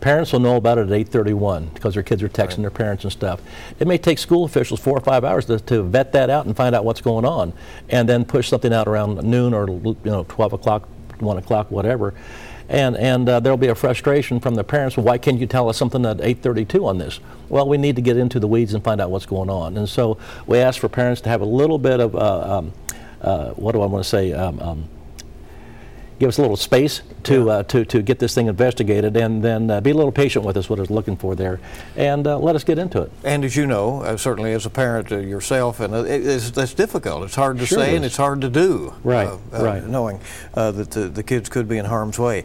Parents 0.00 0.32
will 0.32 0.40
know 0.40 0.56
about 0.56 0.78
it 0.78 0.90
at 0.90 0.92
8:31 0.92 1.72
because 1.72 1.94
their 1.94 2.02
kids 2.02 2.20
are 2.20 2.28
texting 2.28 2.48
right. 2.48 2.62
their 2.62 2.70
parents 2.70 3.04
and 3.04 3.12
stuff. 3.12 3.40
It 3.78 3.86
may 3.86 3.96
take 3.96 4.18
school 4.18 4.44
officials 4.44 4.80
four 4.80 4.96
or 4.98 5.00
five 5.00 5.24
hours 5.24 5.44
to, 5.46 5.60
to 5.60 5.84
vet 5.84 6.10
that 6.12 6.30
out 6.30 6.46
and 6.46 6.56
find 6.56 6.74
out 6.74 6.84
what's 6.84 7.00
going 7.00 7.24
on, 7.24 7.52
and 7.90 8.08
then 8.08 8.24
push 8.24 8.48
something 8.48 8.72
out 8.72 8.88
around 8.88 9.22
noon 9.22 9.54
or 9.54 9.68
you 9.68 9.96
know 10.04 10.26
12 10.28 10.54
o'clock, 10.54 10.88
1 11.20 11.38
o'clock, 11.38 11.70
whatever 11.70 12.12
and 12.68 12.96
and 12.96 13.28
uh, 13.28 13.40
there'll 13.40 13.56
be 13.56 13.68
a 13.68 13.74
frustration 13.74 14.40
from 14.40 14.54
the 14.54 14.64
parents. 14.64 14.96
Why 14.96 15.18
can't 15.18 15.38
you 15.38 15.46
tell 15.46 15.68
us 15.68 15.76
something 15.76 16.04
at 16.04 16.18
8:32 16.18 16.84
on 16.84 16.98
this? 16.98 17.20
Well, 17.48 17.68
we 17.68 17.78
need 17.78 17.96
to 17.96 18.02
get 18.02 18.16
into 18.16 18.40
the 18.40 18.48
weeds 18.48 18.74
and 18.74 18.82
find 18.82 19.00
out 19.00 19.10
what's 19.10 19.26
going 19.26 19.50
on. 19.50 19.76
And 19.76 19.88
so 19.88 20.18
we 20.46 20.58
ask 20.58 20.80
for 20.80 20.88
parents 20.88 21.20
to 21.22 21.28
have 21.28 21.40
a 21.40 21.46
little 21.46 21.78
bit 21.78 22.00
of 22.00 22.14
uh, 22.14 22.58
um, 22.58 22.72
uh, 23.20 23.50
what 23.50 23.72
do 23.72 23.82
I 23.82 23.86
want 23.86 24.04
to 24.04 24.08
say? 24.08 24.32
Um, 24.32 24.60
um, 24.60 24.88
give 26.18 26.28
us 26.28 26.38
a 26.38 26.40
little 26.40 26.56
space 26.56 27.02
to, 27.24 27.50
uh, 27.50 27.62
to, 27.64 27.84
to 27.84 28.02
get 28.02 28.18
this 28.18 28.34
thing 28.34 28.46
investigated 28.46 29.16
and 29.16 29.42
then 29.42 29.70
uh, 29.70 29.80
be 29.80 29.90
a 29.90 29.94
little 29.94 30.12
patient 30.12 30.44
with 30.44 30.56
us, 30.56 30.70
what 30.70 30.78
it's 30.78 30.90
looking 30.90 31.16
for 31.16 31.34
there, 31.34 31.60
and 31.96 32.26
uh, 32.26 32.38
let 32.38 32.56
us 32.56 32.64
get 32.64 32.78
into 32.78 33.02
it. 33.02 33.12
And 33.24 33.44
as 33.44 33.56
you 33.56 33.66
know, 33.66 34.02
uh, 34.02 34.16
certainly 34.16 34.52
as 34.52 34.66
a 34.66 34.70
parent 34.70 35.12
uh, 35.12 35.18
yourself, 35.18 35.80
and 35.80 35.94
uh, 35.94 36.04
it, 36.04 36.26
it's, 36.26 36.50
that's 36.50 36.74
difficult. 36.74 37.24
It's 37.24 37.34
hard 37.34 37.58
to 37.58 37.66
sure 37.66 37.78
say 37.78 37.96
and 37.96 38.04
it's 38.04 38.16
hard 38.16 38.40
to 38.42 38.48
do. 38.48 38.94
Right, 39.02 39.28
right. 39.52 39.84
Knowing 39.84 40.20
that 40.54 40.90
the, 40.90 41.08
the 41.08 41.22
kids 41.22 41.48
could 41.48 41.68
be 41.68 41.78
in 41.78 41.84
harm's 41.84 42.18
way. 42.18 42.44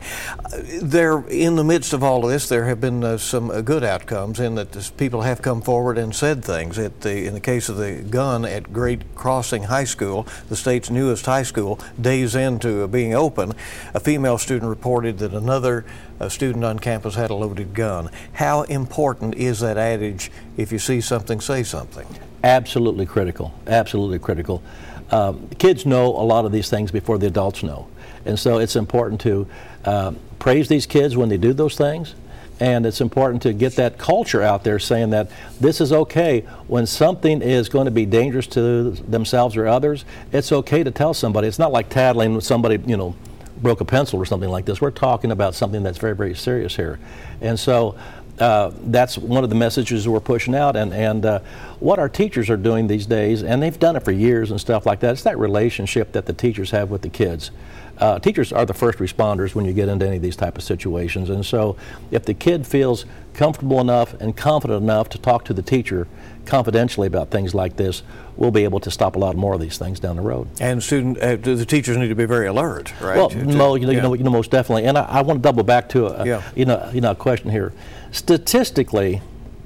there, 0.82 1.20
in 1.28 1.56
the 1.56 1.64
midst 1.64 1.94
of 1.94 2.04
all 2.04 2.24
of 2.26 2.32
this, 2.32 2.50
there 2.50 2.66
have 2.66 2.82
been 2.82 3.18
some 3.20 3.62
good 3.62 3.84
outcomes 3.84 4.40
in 4.40 4.56
that 4.56 4.72
this, 4.72 4.90
people 4.90 5.22
have 5.22 5.42
come 5.42 5.62
forward 5.62 5.98
and 5.98 6.16
said 6.16 6.44
things. 6.44 6.78
At 6.78 7.02
the, 7.02 7.26
in 7.26 7.34
the 7.34 7.40
case 7.40 7.70
of 7.70 7.78
the 7.78 8.02
gun 8.02 8.46
at 8.46 8.74
Great 8.74 9.16
Crossing 9.16 9.64
High 9.64 9.84
School, 9.86 10.28
the 10.50 10.56
state's 10.56 10.90
newest 10.90 11.26
high 11.26 11.44
school, 11.44 11.80
days 12.00 12.36
into 12.36 12.88
being 12.88 13.14
open, 13.14 13.54
a 13.94 14.00
female 14.00 14.38
student 14.38 14.70
reported 14.70 15.20
that 15.20 15.34
another 15.34 15.86
uh, 16.20 16.30
student 16.30 16.64
on 16.64 16.80
campus 16.80 17.16
had 17.16 17.30
a 17.30 17.36
loaded 17.36 17.74
gun. 17.74 18.10
How 18.34 18.64
important 18.64 19.36
is 19.36 19.60
that 19.62 19.78
adage 19.78 20.32
if 20.58 20.72
you 20.72 20.80
see 20.80 21.02
something, 21.02 21.42
say 21.42 21.64
something? 21.64 22.08
Absolutely 22.44 23.06
critical. 23.06 23.54
Absolutely 23.68 24.20
critical. 24.20 24.64
Um, 25.12 25.50
kids 25.60 25.86
know 25.86 26.08
a 26.08 26.24
lot 26.24 26.46
of 26.46 26.52
these 26.52 26.70
things 26.70 26.92
before 26.92 27.18
the 27.18 27.28
adults 27.28 27.64
know. 27.64 27.88
And 28.26 28.40
so 28.40 28.60
it's 28.60 28.76
important 28.76 29.22
to 29.22 29.48
uh, 29.84 30.14
praise 30.40 30.68
these 30.68 30.86
kids 30.86 31.18
when 31.18 31.30
they 31.30 31.38
do 31.38 31.54
those 31.54 31.76
things. 31.76 32.16
And 32.60 32.86
it's 32.86 33.02
important 33.02 33.42
to 33.42 33.54
get 33.54 33.76
that 33.78 33.98
culture 33.98 34.44
out 34.44 34.64
there 34.64 34.78
saying 34.78 35.10
that 35.10 35.32
this 35.60 35.82
is 35.82 35.92
okay. 35.92 36.42
When 36.68 36.86
something 36.86 37.42
is 37.42 37.70
going 37.70 37.86
to 37.86 37.92
be 37.92 38.06
dangerous 38.06 38.46
to 38.48 38.92
themselves 38.92 39.58
or 39.58 39.68
others, 39.68 40.06
it's 40.32 40.52
okay 40.52 40.84
to 40.84 40.92
tell 40.92 41.16
somebody. 41.16 41.48
It's 41.48 41.58
not 41.58 41.72
like 41.72 41.90
tattling 41.90 42.36
with 42.36 42.44
somebody, 42.44 42.80
you 42.86 42.98
know, 42.98 43.16
broke 43.62 43.82
a 43.82 43.86
pencil 43.86 44.20
or 44.20 44.26
something 44.26 44.50
like 44.50 44.66
this. 44.66 44.82
We're 44.82 44.92
talking 44.92 45.32
about 45.32 45.56
something 45.56 45.84
that's 45.84 45.98
very, 45.98 46.16
very 46.16 46.36
serious 46.36 46.76
here. 46.76 47.00
And 47.42 47.60
so 47.60 47.96
uh, 48.42 48.72
that's 48.86 49.18
one 49.18 49.44
of 49.44 49.50
the 49.50 49.56
messages 49.56 50.08
we're 50.08 50.20
pushing 50.20 50.56
out. 50.56 50.76
And, 50.76 50.94
and 50.94 51.26
uh, 51.26 51.40
what 51.80 52.00
our 52.00 52.10
teachers 52.10 52.50
are 52.50 52.58
doing 52.58 52.88
these 52.88 53.06
days, 53.06 53.44
and 53.44 53.62
they've 53.62 53.80
done 53.80 53.96
it 53.96 54.04
for 54.04 54.12
years 54.12 54.52
and 54.52 54.60
stuff 54.60 54.86
like 54.86 55.00
that, 55.02 55.12
it's 55.12 55.24
that 55.24 55.38
relationship 55.38 56.12
that 56.14 56.26
the 56.26 56.34
teachers 56.34 56.72
have 56.72 56.90
with 56.90 57.04
the 57.04 57.10
kids. 57.10 57.52
Uh, 57.98 58.18
teachers 58.18 58.52
are 58.52 58.66
the 58.66 58.74
first 58.74 58.98
responders 58.98 59.54
when 59.54 59.64
you 59.64 59.74
get 59.74 59.88
into 59.88 60.08
any 60.08 60.16
of 60.16 60.24
these 60.24 60.36
type 60.36 60.58
of 60.58 60.64
situations. 60.64 61.30
And 61.30 61.46
so 61.46 61.78
if 62.10 62.26
the 62.26 62.34
kid 62.34 62.66
feels 62.66 63.06
comfortable 63.36 63.80
enough 63.80 64.16
and 64.20 64.36
confident 64.36 64.82
enough 64.82 65.08
to 65.10 65.20
talk 65.20 65.46
to 65.46 65.54
the 65.54 65.62
teacher 65.62 66.08
confidentially 66.46 67.06
about 67.06 67.30
things 67.30 67.54
like 67.54 67.76
this, 67.76 68.02
we'll 68.36 68.50
be 68.50 68.64
able 68.64 68.80
to 68.80 68.90
stop 68.90 69.16
a 69.16 69.20
lot 69.20 69.36
more 69.36 69.54
of 69.54 69.62
these 69.62 69.78
things 69.78 70.00
down 70.00 70.16
the 70.16 70.22
road. 70.24 70.48
And 70.60 70.82
student, 70.82 71.20
uh, 71.20 71.36
the 71.36 71.66
teachers 71.66 71.96
need 71.96 72.08
to 72.08 72.16
be 72.16 72.26
very 72.26 72.48
alert, 72.48 72.92
right? 73.00 73.18
Well, 73.18 73.30
to, 73.30 73.46
no, 73.46 73.76
you 73.76 73.86
know, 73.86 73.92
yeah. 73.92 73.98
you 73.98 74.02
know, 74.02 74.14
you 74.16 74.24
know, 74.24 74.32
most 74.32 74.50
definitely. 74.50 74.86
And 74.86 74.98
I, 74.98 75.04
I 75.04 75.22
want 75.22 75.38
to 75.38 75.44
double 75.44 75.64
back 75.64 75.90
to 75.90 76.08
a, 76.08 76.26
yeah. 76.26 76.52
you 76.56 76.66
know, 76.66 76.90
you 76.92 77.02
know, 77.02 77.12
a 77.12 77.16
question 77.16 77.52
here. 77.52 77.72
Statistically, 78.12 79.22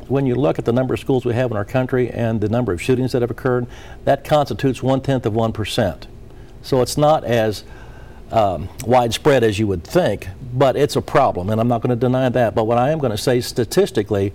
when 0.08 0.26
you 0.28 0.36
look 0.36 0.60
at 0.60 0.66
the 0.66 0.74
number 0.74 0.94
of 0.94 1.00
schools 1.00 1.26
we 1.26 1.34
have 1.34 1.50
in 1.52 1.58
our 1.58 1.66
country 1.66 2.10
and 2.12 2.40
the 2.40 2.50
number 2.50 2.72
of 2.72 2.82
shootings 2.82 3.12
that 3.12 3.22
have 3.22 3.32
occurred, 3.32 3.66
that 4.04 4.24
constitutes 4.24 4.84
one 4.84 5.02
tenth 5.02 5.26
of 5.26 5.34
one 5.34 5.52
percent. 5.52 6.08
So 6.62 6.82
it's 6.82 6.98
not 6.98 7.24
as 7.24 7.64
um, 8.32 8.70
widespread 8.86 9.44
as 9.44 9.58
you 9.58 9.68
would 9.68 9.84
think, 9.84 10.28
but 10.54 10.76
it's 10.76 10.96
a 10.96 11.02
problem, 11.02 11.50
and 11.50 11.60
I'm 11.60 11.68
not 11.68 11.82
going 11.82 11.90
to 11.90 11.96
deny 11.96 12.30
that. 12.30 12.56
But 12.56 12.66
what 12.66 12.78
I 12.78 12.92
am 12.92 13.00
going 13.00 13.12
to 13.12 13.18
say 13.18 13.42
statistically, 13.42 14.34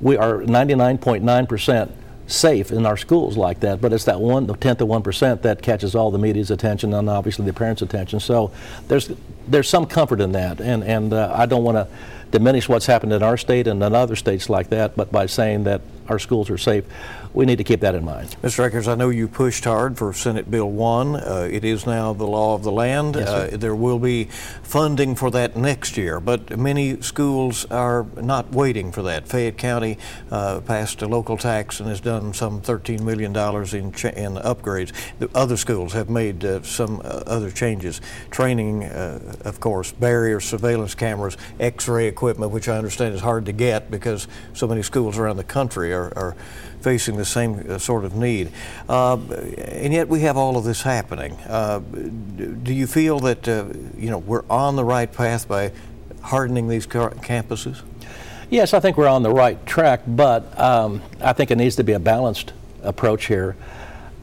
we 0.00 0.16
are 0.16 0.38
99.9% 0.38 1.92
safe 2.26 2.70
in 2.70 2.86
our 2.86 2.96
schools 2.96 3.36
like 3.36 3.60
that, 3.60 3.80
but 3.80 3.92
it's 3.92 4.04
that 4.04 4.20
one, 4.20 4.46
tenth 4.58 4.80
of 4.80 4.88
one 4.88 5.02
percent 5.02 5.42
that 5.42 5.62
catches 5.62 5.94
all 5.94 6.10
the 6.10 6.18
media's 6.18 6.50
attention 6.50 6.94
and 6.94 7.08
obviously 7.08 7.44
the 7.44 7.52
parents' 7.52 7.82
attention. 7.82 8.18
So 8.18 8.50
there's 8.88 9.10
there's 9.48 9.68
some 9.68 9.86
comfort 9.86 10.20
in 10.20 10.32
that, 10.32 10.60
and 10.60 10.84
and 10.84 11.12
uh, 11.12 11.32
I 11.34 11.46
don't 11.46 11.64
want 11.64 11.76
to 11.76 11.88
diminish 12.30 12.68
what's 12.68 12.86
happened 12.86 13.12
in 13.12 13.22
our 13.22 13.36
state 13.36 13.66
and 13.68 13.82
in 13.82 13.94
other 13.94 14.16
states 14.16 14.48
like 14.50 14.70
that, 14.70 14.96
but 14.96 15.12
by 15.12 15.26
saying 15.26 15.64
that 15.64 15.80
our 16.08 16.18
schools 16.18 16.50
are 16.50 16.58
safe, 16.58 16.84
we 17.32 17.44
need 17.46 17.58
to 17.58 17.64
keep 17.64 17.80
that 17.80 17.94
in 17.94 18.04
mind. 18.04 18.36
Mr. 18.42 18.66
Akers, 18.66 18.86
I 18.86 18.94
know 18.94 19.08
you 19.08 19.26
pushed 19.26 19.64
hard 19.64 19.98
for 19.98 20.12
Senate 20.12 20.48
Bill 20.50 20.70
1. 20.70 21.16
Uh, 21.16 21.48
it 21.50 21.64
is 21.64 21.84
now 21.84 22.12
the 22.12 22.26
law 22.26 22.54
of 22.54 22.62
the 22.62 22.70
land. 22.70 23.16
Yes, 23.16 23.28
uh, 23.28 23.56
there 23.56 23.74
will 23.74 23.98
be 23.98 24.24
funding 24.62 25.16
for 25.16 25.30
that 25.32 25.56
next 25.56 25.96
year, 25.96 26.20
but 26.20 26.56
many 26.56 27.00
schools 27.02 27.64
are 27.66 28.06
not 28.16 28.52
waiting 28.52 28.92
for 28.92 29.02
that. 29.02 29.26
Fayette 29.26 29.56
County 29.58 29.98
uh, 30.30 30.60
passed 30.60 31.02
a 31.02 31.08
local 31.08 31.36
tax 31.36 31.80
and 31.80 31.88
has 31.88 32.00
done 32.00 32.32
some 32.34 32.60
$13 32.60 33.00
million 33.00 33.34
in, 33.34 33.92
cha- 33.92 34.08
in 34.10 34.34
upgrades. 34.36 34.92
The 35.18 35.28
other 35.34 35.56
schools 35.56 35.92
have 35.92 36.08
made 36.08 36.44
uh, 36.44 36.62
some 36.62 37.00
uh, 37.00 37.22
other 37.26 37.50
changes. 37.50 38.00
Training, 38.30 38.84
uh, 38.84 39.33
of 39.42 39.60
course, 39.60 39.92
barriers, 39.92 40.44
surveillance 40.44 40.94
cameras, 40.94 41.36
x 41.60 41.88
ray 41.88 42.06
equipment, 42.06 42.52
which 42.52 42.68
I 42.68 42.76
understand 42.76 43.14
is 43.14 43.20
hard 43.20 43.46
to 43.46 43.52
get 43.52 43.90
because 43.90 44.28
so 44.52 44.66
many 44.66 44.82
schools 44.82 45.18
around 45.18 45.36
the 45.36 45.44
country 45.44 45.92
are, 45.92 46.12
are 46.16 46.36
facing 46.80 47.16
the 47.16 47.24
same 47.24 47.64
uh, 47.68 47.78
sort 47.78 48.04
of 48.04 48.14
need. 48.14 48.52
Uh, 48.88 49.16
and 49.58 49.92
yet 49.92 50.08
we 50.08 50.20
have 50.20 50.36
all 50.36 50.56
of 50.56 50.64
this 50.64 50.82
happening. 50.82 51.32
Uh, 51.48 51.78
do 51.78 52.74
you 52.74 52.86
feel 52.86 53.18
that 53.20 53.48
uh, 53.48 53.64
you 53.96 54.10
know 54.10 54.18
we're 54.18 54.44
on 54.50 54.76
the 54.76 54.84
right 54.84 55.12
path 55.12 55.48
by 55.48 55.72
hardening 56.20 56.68
these 56.68 56.86
campuses? 56.86 57.82
Yes, 58.50 58.74
I 58.74 58.80
think 58.80 58.96
we're 58.96 59.08
on 59.08 59.22
the 59.22 59.30
right 59.30 59.64
track, 59.66 60.02
but 60.06 60.58
um, 60.60 61.02
I 61.20 61.32
think 61.32 61.50
it 61.50 61.56
needs 61.56 61.76
to 61.76 61.84
be 61.84 61.92
a 61.92 61.98
balanced 61.98 62.52
approach 62.82 63.26
here. 63.26 63.56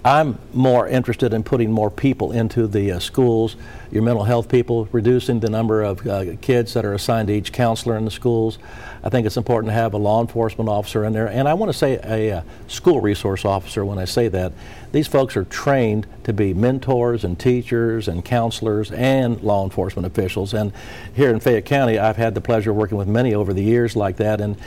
I'm 0.04 0.40
more 0.52 0.88
interested 0.88 1.32
in 1.32 1.44
putting 1.44 1.72
more 1.72 1.92
people 1.92 2.32
into 2.32 2.66
the 2.66 2.94
uh, 2.94 3.00
schools, 3.00 3.56
your 3.92 4.02
mental 4.02 4.24
health 4.24 4.50
people, 4.50 4.90
reducing 4.92 5.40
the 5.40 5.50
number 5.50 5.84
of 5.84 6.08
uh, 6.08 6.38
kids 6.42 6.74
that 6.74 6.86
are 6.86 6.94
assigned 6.94 7.28
to 7.28 7.36
each 7.36 7.52
counselor 7.52 7.98
in 7.98 8.06
the 8.06 8.12
schools. 8.12 8.58
I 9.04 9.10
think 9.10 9.28
it's 9.28 9.38
important 9.38 9.70
to 9.70 9.76
have 9.76 9.94
a 9.94 9.98
law 9.98 10.20
enforcement 10.20 10.72
officer 10.72 11.06
in 11.06 11.14
there, 11.14 11.28
and 11.28 11.48
I 11.48 11.54
want 11.54 11.72
to 11.72 11.78
say 11.78 11.98
a, 11.98 12.32
a 12.32 12.38
uh, 12.38 12.42
school 12.68 13.00
resource 13.00 13.46
officer 13.46 13.86
when 13.86 14.00
I 14.00 14.06
say 14.06 14.28
that. 14.30 14.54
These 14.92 15.08
folks 15.08 15.38
are 15.38 15.46
trained 15.46 16.06
to 16.24 16.34
be 16.34 16.54
mentors 16.54 17.24
and 17.24 17.40
teachers 17.40 18.08
and 18.08 18.26
counselors 18.26 18.92
and 18.92 19.40
law 19.42 19.64
enforcement 19.64 20.06
officials. 20.06 20.54
And 20.54 20.74
here 21.14 21.30
in 21.30 21.40
Fayette 21.40 21.66
County, 21.66 21.98
I've 21.98 22.18
had 22.18 22.36
the 22.36 22.42
pleasure 22.42 22.72
of 22.72 22.78
working 22.78 22.98
with 22.98 23.08
many 23.08 23.34
over 23.34 23.54
the 23.54 23.64
years 23.64 23.96
like 23.96 24.18
that. 24.18 24.42
And 24.42 24.58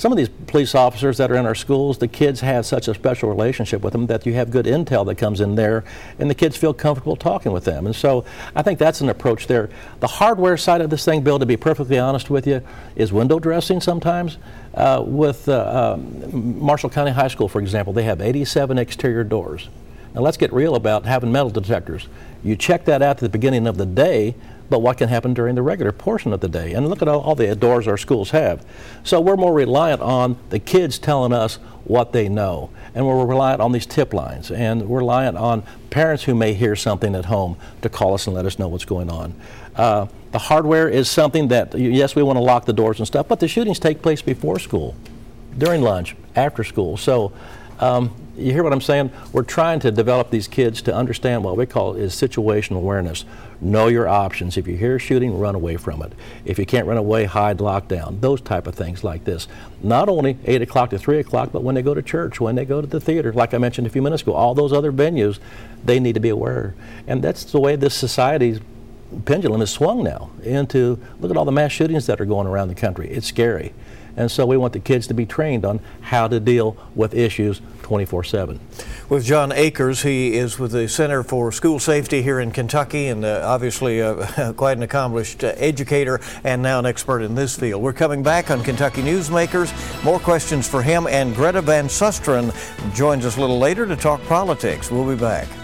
some 0.00 0.12
of 0.12 0.16
these 0.16 0.30
police 0.30 0.74
officers 0.74 1.18
that 1.18 1.30
are 1.30 1.36
in 1.36 1.44
our 1.44 1.54
schools, 1.54 1.98
the 1.98 2.08
kids 2.08 2.40
have 2.40 2.64
such 2.64 2.88
a 2.88 2.94
special 2.94 3.28
relationship 3.28 3.82
with 3.82 3.92
them 3.92 4.06
that 4.06 4.24
you 4.24 4.32
have 4.32 4.50
good 4.50 4.64
intel 4.64 5.04
that 5.04 5.16
comes 5.16 5.42
in 5.42 5.56
there, 5.56 5.84
and 6.18 6.30
the 6.30 6.34
kids 6.34 6.56
feel 6.56 6.72
comfortable 6.72 7.16
talking 7.16 7.52
with 7.52 7.66
them. 7.66 7.84
And 7.84 7.94
so 7.94 8.24
I 8.56 8.62
think 8.62 8.78
that's 8.78 9.02
an 9.02 9.10
approach 9.10 9.46
there. 9.46 9.68
The 9.98 10.06
hardware 10.06 10.56
side 10.56 10.80
of 10.80 10.88
this 10.88 11.04
thing, 11.04 11.20
Bill, 11.20 11.38
to 11.38 11.44
be 11.44 11.58
perfectly 11.58 11.98
honest 11.98 12.30
with 12.30 12.46
you, 12.46 12.62
is 12.96 13.12
window 13.12 13.38
dressing 13.38 13.82
sometimes. 13.82 14.38
Uh, 14.72 15.02
with 15.04 15.46
uh, 15.50 15.98
um, 15.98 16.58
Marshall 16.58 16.88
County 16.88 17.10
High 17.10 17.28
School, 17.28 17.48
for 17.48 17.60
example, 17.60 17.92
they 17.92 18.04
have 18.04 18.22
87 18.22 18.78
exterior 18.78 19.22
doors. 19.22 19.68
Now 20.14 20.22
let's 20.22 20.36
get 20.36 20.52
real 20.52 20.74
about 20.74 21.06
having 21.06 21.30
metal 21.30 21.50
detectors. 21.50 22.08
You 22.42 22.56
check 22.56 22.84
that 22.86 23.02
out 23.02 23.16
at 23.16 23.18
the 23.18 23.28
beginning 23.28 23.66
of 23.66 23.76
the 23.76 23.86
day, 23.86 24.34
but 24.68 24.80
what 24.80 24.98
can 24.98 25.08
happen 25.08 25.34
during 25.34 25.56
the 25.56 25.62
regular 25.62 25.92
portion 25.92 26.32
of 26.32 26.40
the 26.40 26.48
day. 26.48 26.72
And 26.72 26.88
look 26.88 27.02
at 27.02 27.08
all, 27.08 27.20
all, 27.20 27.34
the 27.34 27.54
doors 27.56 27.86
our 27.88 27.96
schools 27.96 28.30
have. 28.30 28.64
So 29.02 29.20
we're 29.20 29.36
more 29.36 29.52
reliant 29.52 30.00
on 30.00 30.38
the 30.50 30.58
kids 30.58 30.98
telling 30.98 31.32
us 31.32 31.56
what 31.84 32.12
they 32.12 32.28
know. 32.28 32.70
And 32.94 33.06
we're 33.06 33.26
reliant 33.26 33.60
on 33.60 33.72
these 33.72 33.86
tip 33.86 34.14
lines. 34.14 34.50
And 34.50 34.88
we're 34.88 35.00
reliant 35.00 35.36
on 35.36 35.64
parents 35.90 36.24
who 36.24 36.34
may 36.34 36.54
hear 36.54 36.76
something 36.76 37.14
at 37.14 37.26
home 37.26 37.56
to 37.82 37.88
call 37.88 38.14
us 38.14 38.26
and 38.26 38.34
let 38.34 38.46
us 38.46 38.58
know 38.58 38.68
what's 38.68 38.84
going 38.84 39.10
on. 39.10 39.34
Uh, 39.74 40.06
the 40.30 40.38
hardware 40.38 40.88
is 40.88 41.10
something 41.10 41.48
that, 41.48 41.74
yes, 41.74 42.14
we 42.14 42.22
want 42.22 42.36
to 42.36 42.42
lock 42.42 42.64
the 42.64 42.72
doors 42.72 42.98
and 42.98 43.06
stuff, 43.06 43.26
but 43.26 43.40
the 43.40 43.48
shootings 43.48 43.78
take 43.78 44.02
place 44.02 44.22
before 44.22 44.58
school, 44.58 44.94
during 45.58 45.82
lunch, 45.82 46.14
after 46.36 46.62
school. 46.62 46.96
So 46.96 47.32
um, 47.80 48.14
you 48.36 48.52
hear 48.52 48.62
what 48.62 48.72
I'm 48.72 48.80
saying? 48.80 49.10
We're 49.32 49.42
trying 49.42 49.80
to 49.80 49.90
develop 49.90 50.30
these 50.30 50.48
kids 50.48 50.80
to 50.82 50.94
understand 50.94 51.44
what 51.44 51.56
we 51.56 51.66
call 51.66 51.94
is 51.94 52.14
situational 52.14 52.76
awareness. 52.76 53.24
Know 53.60 53.88
your 53.88 54.08
options. 54.08 54.56
If 54.56 54.66
you 54.66 54.76
hear 54.76 54.98
shooting, 54.98 55.38
run 55.38 55.54
away 55.54 55.76
from 55.76 56.02
it. 56.02 56.12
If 56.44 56.58
you 56.58 56.64
can't 56.64 56.86
run 56.86 56.96
away, 56.96 57.24
hide, 57.24 57.60
lock 57.60 57.88
down. 57.88 58.20
Those 58.20 58.40
type 58.40 58.66
of 58.66 58.74
things 58.74 59.04
like 59.04 59.24
this. 59.24 59.48
Not 59.82 60.08
only 60.08 60.38
8 60.44 60.62
o'clock 60.62 60.90
to 60.90 60.98
3 60.98 61.18
o'clock, 61.18 61.50
but 61.52 61.62
when 61.62 61.74
they 61.74 61.82
go 61.82 61.92
to 61.92 62.02
church, 62.02 62.40
when 62.40 62.54
they 62.54 62.64
go 62.64 62.80
to 62.80 62.86
the 62.86 63.00
theater, 63.00 63.32
like 63.32 63.52
I 63.52 63.58
mentioned 63.58 63.86
a 63.86 63.90
few 63.90 64.02
minutes 64.02 64.22
ago, 64.22 64.32
all 64.32 64.54
those 64.54 64.72
other 64.72 64.92
venues, 64.92 65.38
they 65.84 66.00
need 66.00 66.14
to 66.14 66.20
be 66.20 66.30
aware. 66.30 66.74
And 67.06 67.22
that's 67.22 67.44
the 67.44 67.60
way 67.60 67.76
this 67.76 67.94
society's 67.94 68.60
pendulum 69.24 69.60
is 69.60 69.70
swung 69.70 70.04
now 70.04 70.30
into 70.44 70.98
look 71.18 71.30
at 71.30 71.36
all 71.36 71.44
the 71.44 71.52
mass 71.52 71.72
shootings 71.72 72.06
that 72.06 72.20
are 72.20 72.24
going 72.26 72.46
around 72.46 72.68
the 72.68 72.74
country. 72.74 73.10
It's 73.10 73.26
scary. 73.26 73.74
And 74.16 74.30
so 74.30 74.46
we 74.46 74.56
want 74.56 74.72
the 74.72 74.80
kids 74.80 75.06
to 75.08 75.14
be 75.14 75.26
trained 75.26 75.64
on 75.64 75.80
how 76.00 76.28
to 76.28 76.40
deal 76.40 76.76
with 76.94 77.14
issues 77.14 77.60
24 77.82 78.24
7. 78.24 78.60
With 79.08 79.24
John 79.24 79.50
Akers, 79.50 80.02
he 80.02 80.34
is 80.34 80.58
with 80.58 80.70
the 80.70 80.88
Center 80.88 81.24
for 81.24 81.50
School 81.50 81.80
Safety 81.80 82.22
here 82.22 82.38
in 82.38 82.52
Kentucky 82.52 83.08
and 83.08 83.24
uh, 83.24 83.42
obviously 83.44 84.00
uh, 84.00 84.52
quite 84.56 84.76
an 84.76 84.84
accomplished 84.84 85.42
uh, 85.42 85.52
educator 85.56 86.20
and 86.44 86.62
now 86.62 86.78
an 86.78 86.86
expert 86.86 87.22
in 87.22 87.34
this 87.34 87.58
field. 87.58 87.82
We're 87.82 87.92
coming 87.92 88.22
back 88.22 88.50
on 88.50 88.62
Kentucky 88.62 89.02
Newsmakers. 89.02 89.72
More 90.04 90.20
questions 90.20 90.68
for 90.68 90.82
him, 90.82 91.06
and 91.08 91.34
Greta 91.34 91.62
Van 91.62 91.86
Susteren 91.86 92.54
joins 92.94 93.26
us 93.26 93.36
a 93.36 93.40
little 93.40 93.58
later 93.58 93.86
to 93.86 93.96
talk 93.96 94.22
politics. 94.26 94.90
We'll 94.90 95.08
be 95.08 95.20
back. 95.20 95.59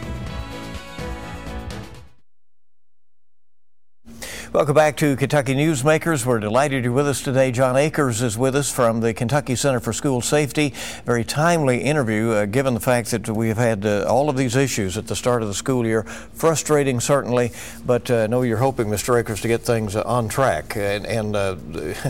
Welcome 4.56 4.74
back 4.74 4.96
to 4.96 5.16
Kentucky 5.16 5.54
Newsmakers. 5.54 6.24
We're 6.24 6.40
delighted 6.40 6.82
you're 6.82 6.94
with 6.94 7.06
us 7.06 7.20
today. 7.20 7.52
John 7.52 7.76
Akers 7.76 8.22
is 8.22 8.38
with 8.38 8.56
us 8.56 8.72
from 8.72 9.00
the 9.00 9.12
Kentucky 9.12 9.54
Center 9.54 9.80
for 9.80 9.92
School 9.92 10.22
Safety. 10.22 10.72
Very 11.04 11.24
timely 11.24 11.82
interview, 11.82 12.30
uh, 12.30 12.46
given 12.46 12.72
the 12.72 12.80
fact 12.80 13.10
that 13.10 13.28
we 13.28 13.48
have 13.48 13.58
had 13.58 13.84
uh, 13.84 14.06
all 14.08 14.30
of 14.30 14.36
these 14.38 14.56
issues 14.56 14.96
at 14.96 15.08
the 15.08 15.14
start 15.14 15.42
of 15.42 15.48
the 15.48 15.54
school 15.54 15.84
year. 15.84 16.04
Frustrating, 16.04 17.00
certainly, 17.00 17.50
but 17.84 18.10
uh, 18.10 18.22
I 18.22 18.26
know 18.28 18.40
you're 18.40 18.56
hoping, 18.56 18.86
Mr. 18.86 19.20
Akers, 19.20 19.42
to 19.42 19.48
get 19.48 19.60
things 19.60 19.94
uh, 19.94 20.02
on 20.06 20.26
track 20.26 20.74
and, 20.74 21.04
and 21.04 21.36
uh, 21.36 21.56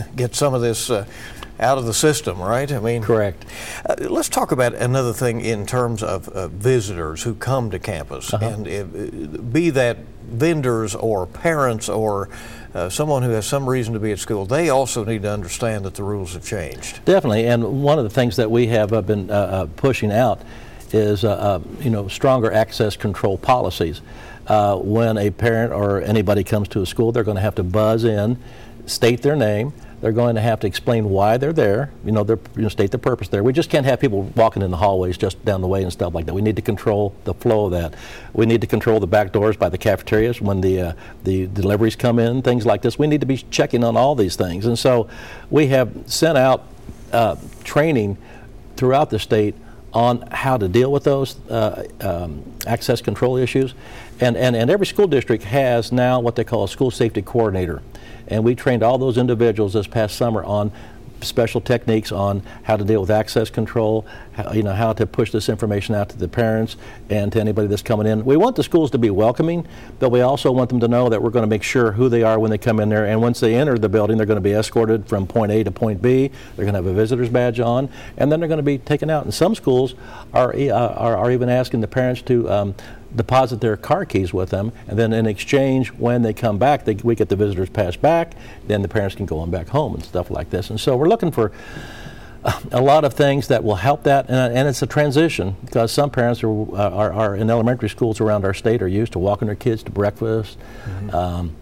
get 0.15 0.33
some 0.33 0.53
of 0.53 0.61
this 0.61 0.89
out 1.59 1.77
of 1.77 1.85
the 1.85 1.93
system, 1.93 2.39
right? 2.39 2.71
I 2.71 2.79
mean, 2.79 3.01
correct. 3.01 3.45
Uh, 3.85 3.95
let's 4.09 4.29
talk 4.29 4.51
about 4.51 4.75
another 4.75 5.13
thing 5.13 5.41
in 5.41 5.65
terms 5.65 6.03
of 6.03 6.29
uh, 6.29 6.47
visitors 6.49 7.23
who 7.23 7.35
come 7.35 7.71
to 7.71 7.79
campus, 7.79 8.33
uh-huh. 8.33 8.45
and 8.45 8.67
if, 8.67 9.51
be 9.51 9.69
that 9.71 9.97
vendors 10.27 10.93
or 10.93 11.25
parents 11.25 11.89
or 11.89 12.29
uh, 12.75 12.89
someone 12.89 13.23
who 13.23 13.31
has 13.31 13.47
some 13.47 13.67
reason 13.67 13.93
to 13.93 13.99
be 13.99 14.11
at 14.11 14.19
school, 14.19 14.45
they 14.45 14.69
also 14.69 15.03
need 15.03 15.23
to 15.23 15.31
understand 15.31 15.85
that 15.85 15.95
the 15.95 16.03
rules 16.03 16.33
have 16.33 16.45
changed. 16.45 17.03
Definitely, 17.05 17.47
and 17.47 17.81
one 17.81 17.97
of 17.97 18.03
the 18.03 18.09
things 18.09 18.35
that 18.35 18.51
we 18.51 18.67
have 18.67 18.93
uh, 18.93 19.01
been 19.01 19.31
uh, 19.31 19.33
uh, 19.33 19.65
pushing 19.77 20.11
out 20.11 20.41
is 20.93 21.23
you 21.23 21.89
know 21.89 22.07
stronger 22.07 22.51
access 22.51 22.95
control 22.95 23.37
policies. 23.37 24.01
when 24.47 25.17
a 25.17 25.31
parent 25.31 25.73
or 25.73 26.01
anybody 26.01 26.43
comes 26.43 26.67
to 26.69 26.81
a 26.81 26.85
school, 26.85 27.11
they're 27.11 27.23
going 27.23 27.35
to 27.35 27.41
have 27.41 27.55
to 27.55 27.63
buzz 27.63 28.03
in, 28.03 28.37
state 28.85 29.21
their 29.21 29.35
name 29.35 29.73
They're 29.99 30.11
going 30.11 30.35
to 30.35 30.41
have 30.41 30.59
to 30.59 30.67
explain 30.67 31.09
why 31.09 31.37
they're 31.37 31.53
there. 31.53 31.91
You 32.05 32.11
know, 32.11 32.23
they're, 32.23 32.39
you 32.55 32.61
know, 32.61 32.69
state 32.69 32.91
the 32.91 32.99
purpose 32.99 33.29
there. 33.29 33.43
We 33.43 33.51
just 33.51 33.69
can't 33.69 33.85
have 33.85 33.99
people 33.99 34.23
walking 34.35 34.61
in 34.61 34.69
the 34.69 34.77
hallways 34.77 35.17
just 35.17 35.43
down 35.43 35.61
the 35.61 35.67
way 35.67 35.81
and 35.81 35.91
stuff 35.91 36.13
like 36.13 36.27
that. 36.27 36.33
We 36.33 36.41
need 36.41 36.55
to 36.57 36.61
control 36.61 37.15
the 37.23 37.33
flow 37.33 37.65
of 37.65 37.71
that. 37.71 37.95
We 38.33 38.45
need 38.45 38.61
to 38.61 38.67
control 38.67 38.99
the 38.99 39.07
back 39.07 39.31
doors 39.31 39.57
by 39.57 39.69
the 39.69 39.77
cafeterias 39.77 40.39
when 40.39 40.61
the 40.61 40.81
uh, 40.81 40.93
the 41.23 41.47
deliveries 41.47 41.95
come 41.95 42.19
in, 42.19 42.43
things 42.43 42.65
like 42.65 42.83
this. 42.83 42.99
We 42.99 43.07
need 43.07 43.21
to 43.21 43.27
be 43.27 43.37
checking 43.37 43.83
on 43.83 43.97
all 43.97 44.13
these 44.13 44.35
things. 44.35 44.67
And 44.67 44.77
so, 44.77 45.09
we 45.49 45.67
have 45.67 45.91
sent 46.05 46.37
out 46.37 46.65
uh, 47.11 47.35
training 47.63 48.17
throughout 48.75 49.09
the 49.09 49.17
state 49.17 49.55
on 49.93 50.21
how 50.31 50.57
to 50.57 50.67
deal 50.67 50.91
with 50.91 51.03
those 51.03 51.39
uh, 51.49 51.87
um, 52.01 52.43
access 52.65 53.01
control 53.01 53.37
issues. 53.37 53.73
And, 54.19 54.35
and, 54.35 54.55
and 54.55 54.69
every 54.69 54.85
school 54.85 55.07
district 55.07 55.43
has 55.43 55.91
now 55.91 56.19
what 56.19 56.35
they 56.35 56.43
call 56.43 56.63
a 56.63 56.67
school 56.67 56.91
safety 56.91 57.21
coordinator. 57.21 57.81
And 58.27 58.43
we 58.43 58.55
trained 58.55 58.83
all 58.83 58.97
those 58.97 59.17
individuals 59.17 59.73
this 59.73 59.87
past 59.87 60.15
summer 60.17 60.43
on 60.43 60.71
special 61.21 61.61
techniques 61.61 62.11
on 62.11 62.43
how 62.63 62.77
to 62.77 62.83
deal 62.83 63.01
with 63.01 63.11
access 63.11 63.49
control, 63.49 64.05
how, 64.33 64.51
you 64.51 64.63
know, 64.63 64.73
how 64.73 64.93
to 64.93 65.05
push 65.05 65.31
this 65.31 65.49
information 65.49 65.95
out 65.95 66.09
to 66.09 66.17
the 66.17 66.27
parents 66.27 66.75
and 67.09 67.31
to 67.31 67.39
anybody 67.39 67.67
that's 67.67 67.81
coming 67.81 68.07
in. 68.07 68.23
We 68.25 68.37
want 68.37 68.55
the 68.55 68.63
schools 68.63 68.91
to 68.91 68.97
be 68.97 69.09
welcoming, 69.09 69.67
but 69.99 70.09
we 70.09 70.21
also 70.21 70.51
want 70.51 70.69
them 70.69 70.79
to 70.79 70.87
know 70.87 71.09
that 71.09 71.21
we're 71.21 71.29
going 71.29 71.43
to 71.43 71.49
make 71.49 71.63
sure 71.63 71.91
who 71.91 72.09
they 72.09 72.23
are 72.23 72.39
when 72.39 72.51
they 72.51 72.57
come 72.57 72.79
in 72.79 72.89
there. 72.89 73.05
And 73.05 73.21
once 73.21 73.39
they 73.39 73.55
enter 73.55 73.77
the 73.77 73.89
building, 73.89 74.17
they're 74.17 74.25
going 74.25 74.35
to 74.37 74.41
be 74.41 74.53
escorted 74.53 75.07
from 75.07 75.27
point 75.27 75.51
A 75.51 75.63
to 75.63 75.71
point 75.71 76.01
B. 76.01 76.29
They're 76.55 76.65
going 76.65 76.73
to 76.73 76.79
have 76.79 76.85
a 76.85 76.93
visitor's 76.93 77.29
badge 77.29 77.59
on, 77.59 77.89
and 78.17 78.31
then 78.31 78.39
they're 78.39 78.49
going 78.49 78.57
to 78.57 78.63
be 78.63 78.77
taken 78.77 79.09
out. 79.09 79.23
And 79.23 79.33
some 79.33 79.55
schools 79.55 79.95
are, 80.33 80.55
uh, 80.55 80.69
are, 80.69 81.17
are 81.17 81.31
even 81.31 81.49
asking 81.49 81.81
the 81.81 81.87
parents 81.87 82.21
to 82.23 82.49
um, 82.49 82.75
deposit 83.17 83.59
their 83.59 83.75
car 83.75 84.05
keys 84.05 84.33
with 84.33 84.49
them, 84.49 84.71
and 84.87 84.97
then 84.97 85.11
in 85.11 85.25
exchange, 85.25 85.89
when 85.93 86.21
they 86.21 86.33
come 86.33 86.57
back, 86.57 86.85
they, 86.85 86.95
we 86.95 87.15
get 87.15 87.29
the 87.29 87.35
visitors 87.35 87.69
pass 87.69 87.95
back. 87.95 88.33
Then 88.67 88.81
the 88.81 88.87
parents 88.87 89.15
can 89.15 89.25
go 89.25 89.39
on 89.39 89.51
back 89.51 89.67
home 89.69 89.95
and 89.95 90.03
stuff 90.03 90.31
like 90.31 90.49
this. 90.49 90.69
And 90.69 90.79
so 90.79 90.95
we're 90.95 91.09
looking 91.09 91.31
for 91.31 91.51
a 92.71 92.81
lot 92.81 93.03
of 93.03 93.13
things 93.13 93.47
that 93.49 93.63
will 93.63 93.75
help 93.75 94.03
that, 94.03 94.29
and, 94.29 94.55
and 94.55 94.67
it's 94.67 94.81
a 94.81 94.87
transition 94.87 95.55
because 95.65 95.91
some 95.91 96.09
parents 96.09 96.43
are, 96.43 96.75
are, 96.77 97.11
are, 97.11 97.35
in 97.35 97.49
elementary 97.49 97.89
schools 97.89 98.21
around 98.21 98.45
our 98.45 98.53
state 98.53 98.81
are 98.81 98.87
used 98.87 99.11
to 99.13 99.19
walking 99.19 99.47
their 99.47 99.55
kids 99.55 99.83
to 99.83 99.91
breakfast. 99.91 100.57
Mm-hmm. 100.85 101.09
Um, 101.15 101.55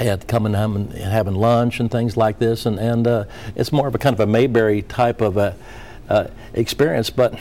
and 0.00 0.28
coming 0.28 0.54
home 0.54 0.76
and 0.76 0.92
having 0.92 1.34
lunch 1.34 1.80
and 1.80 1.90
things 1.90 2.16
like 2.16 2.38
this, 2.38 2.66
and, 2.66 2.78
and 2.78 3.04
uh, 3.06 3.24
it's 3.56 3.72
more 3.72 3.88
of 3.88 3.94
a 3.96 3.98
kind 3.98 4.14
of 4.14 4.20
a 4.20 4.26
Mayberry 4.26 4.82
type 4.82 5.20
of 5.20 5.36
a, 5.36 5.56
uh, 6.08 6.28
experience. 6.54 7.10
But 7.10 7.36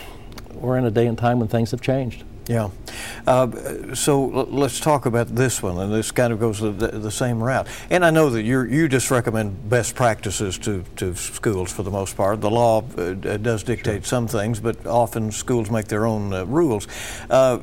we're 0.53 0.77
in 0.77 0.85
a 0.85 0.89
day 0.89 1.05
and 1.05 1.15
time 1.15 1.39
when 1.39 1.47
things 1.47 1.69
have 1.69 1.81
changed. 1.81 2.23
Yeah. 2.47 2.69
Uh, 3.25 3.93
so 3.93 4.25
let's 4.25 4.79
talk 4.79 5.05
about 5.05 5.27
this 5.27 5.61
one, 5.61 5.77
and 5.77 5.93
this 5.93 6.11
kind 6.11 6.31
of 6.31 6.39
goes 6.39 6.59
the, 6.59 6.71
the, 6.71 7.11
same 7.11 7.43
route. 7.43 7.67
And 7.89 8.05
I 8.05 8.09
know 8.09 8.29
that 8.29 8.43
you 8.43 8.63
you 8.63 8.87
just 8.87 9.11
recommend 9.11 9.69
best 9.69 9.95
practices 9.95 10.57
to, 10.59 10.83
to 10.95 11.13
schools 11.15 11.73
for 11.73 11.83
the 11.83 11.91
most 11.91 12.15
part. 12.15 12.39
The 12.39 12.49
law 12.49 12.83
uh, 12.97 13.13
does 13.13 13.63
dictate 13.63 14.03
sure. 14.03 14.09
some 14.09 14.27
things, 14.27 14.61
but 14.61 14.85
often 14.87 15.31
schools 15.31 15.69
make 15.69 15.87
their 15.87 16.05
own 16.05 16.33
uh, 16.33 16.45
rules. 16.45 16.87
Uh, 17.29 17.59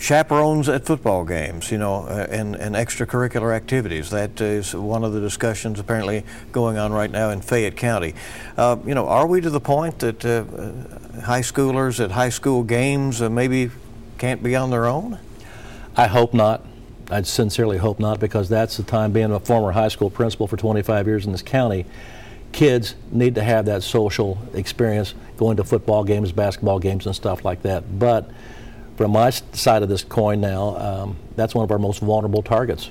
chaperones 0.00 0.68
at 0.68 0.84
football 0.84 1.24
games, 1.24 1.70
you 1.70 1.78
know, 1.78 2.04
uh, 2.06 2.26
and, 2.28 2.56
and 2.56 2.74
extracurricular 2.74 3.54
activities. 3.54 4.10
That 4.10 4.40
is 4.40 4.74
one 4.74 5.04
of 5.04 5.12
the 5.12 5.20
discussions 5.20 5.78
apparently 5.78 6.24
going 6.50 6.76
on 6.76 6.92
right 6.92 7.10
now 7.10 7.30
in 7.30 7.40
Fayette 7.40 7.76
County. 7.76 8.14
Uh, 8.56 8.76
you 8.84 8.94
know, 8.94 9.06
are 9.06 9.26
we 9.28 9.40
to 9.40 9.50
the 9.50 9.60
point 9.60 10.00
that 10.00 10.22
high 11.22 11.40
schoolers 11.40 12.02
at 12.02 12.10
high 12.10 12.28
school 12.28 12.64
games 12.64 13.20
maybe 13.20 13.70
can't 14.18 14.42
be 14.42 14.56
on 14.56 14.70
their 14.70 14.86
own? 14.86 15.18
I 15.96 16.06
hope 16.06 16.34
not. 16.34 16.64
I 17.10 17.22
sincerely 17.22 17.78
hope 17.78 17.98
not 18.00 18.18
because 18.18 18.48
that's 18.48 18.76
the 18.76 18.82
time 18.82 19.12
being 19.12 19.30
a 19.30 19.40
former 19.40 19.72
high 19.72 19.88
school 19.88 20.10
principal 20.10 20.46
for 20.46 20.56
25 20.56 21.06
years 21.06 21.26
in 21.26 21.32
this 21.32 21.42
county. 21.42 21.86
Kids 22.52 22.94
need 23.10 23.34
to 23.34 23.42
have 23.42 23.66
that 23.66 23.82
social 23.82 24.38
experience 24.54 25.14
going 25.36 25.56
to 25.56 25.64
football 25.64 26.04
games, 26.04 26.32
basketball 26.32 26.78
games, 26.78 27.06
and 27.06 27.14
stuff 27.14 27.44
like 27.44 27.62
that. 27.62 27.98
But 27.98 28.30
from 28.96 29.10
my 29.10 29.30
side 29.30 29.82
of 29.82 29.88
this 29.88 30.04
coin 30.04 30.40
now, 30.40 30.76
um, 30.76 31.16
that's 31.36 31.54
one 31.54 31.64
of 31.64 31.70
our 31.70 31.78
most 31.78 32.00
vulnerable 32.00 32.42
targets. 32.42 32.90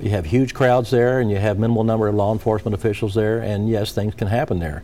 You 0.00 0.10
have 0.10 0.26
huge 0.26 0.54
crowds 0.54 0.90
there, 0.90 1.20
and 1.20 1.30
you 1.30 1.36
have 1.36 1.58
minimal 1.58 1.84
number 1.84 2.08
of 2.08 2.14
law 2.14 2.32
enforcement 2.32 2.74
officials 2.74 3.14
there, 3.14 3.40
and 3.40 3.68
yes, 3.68 3.92
things 3.92 4.14
can 4.14 4.28
happen 4.28 4.58
there. 4.58 4.82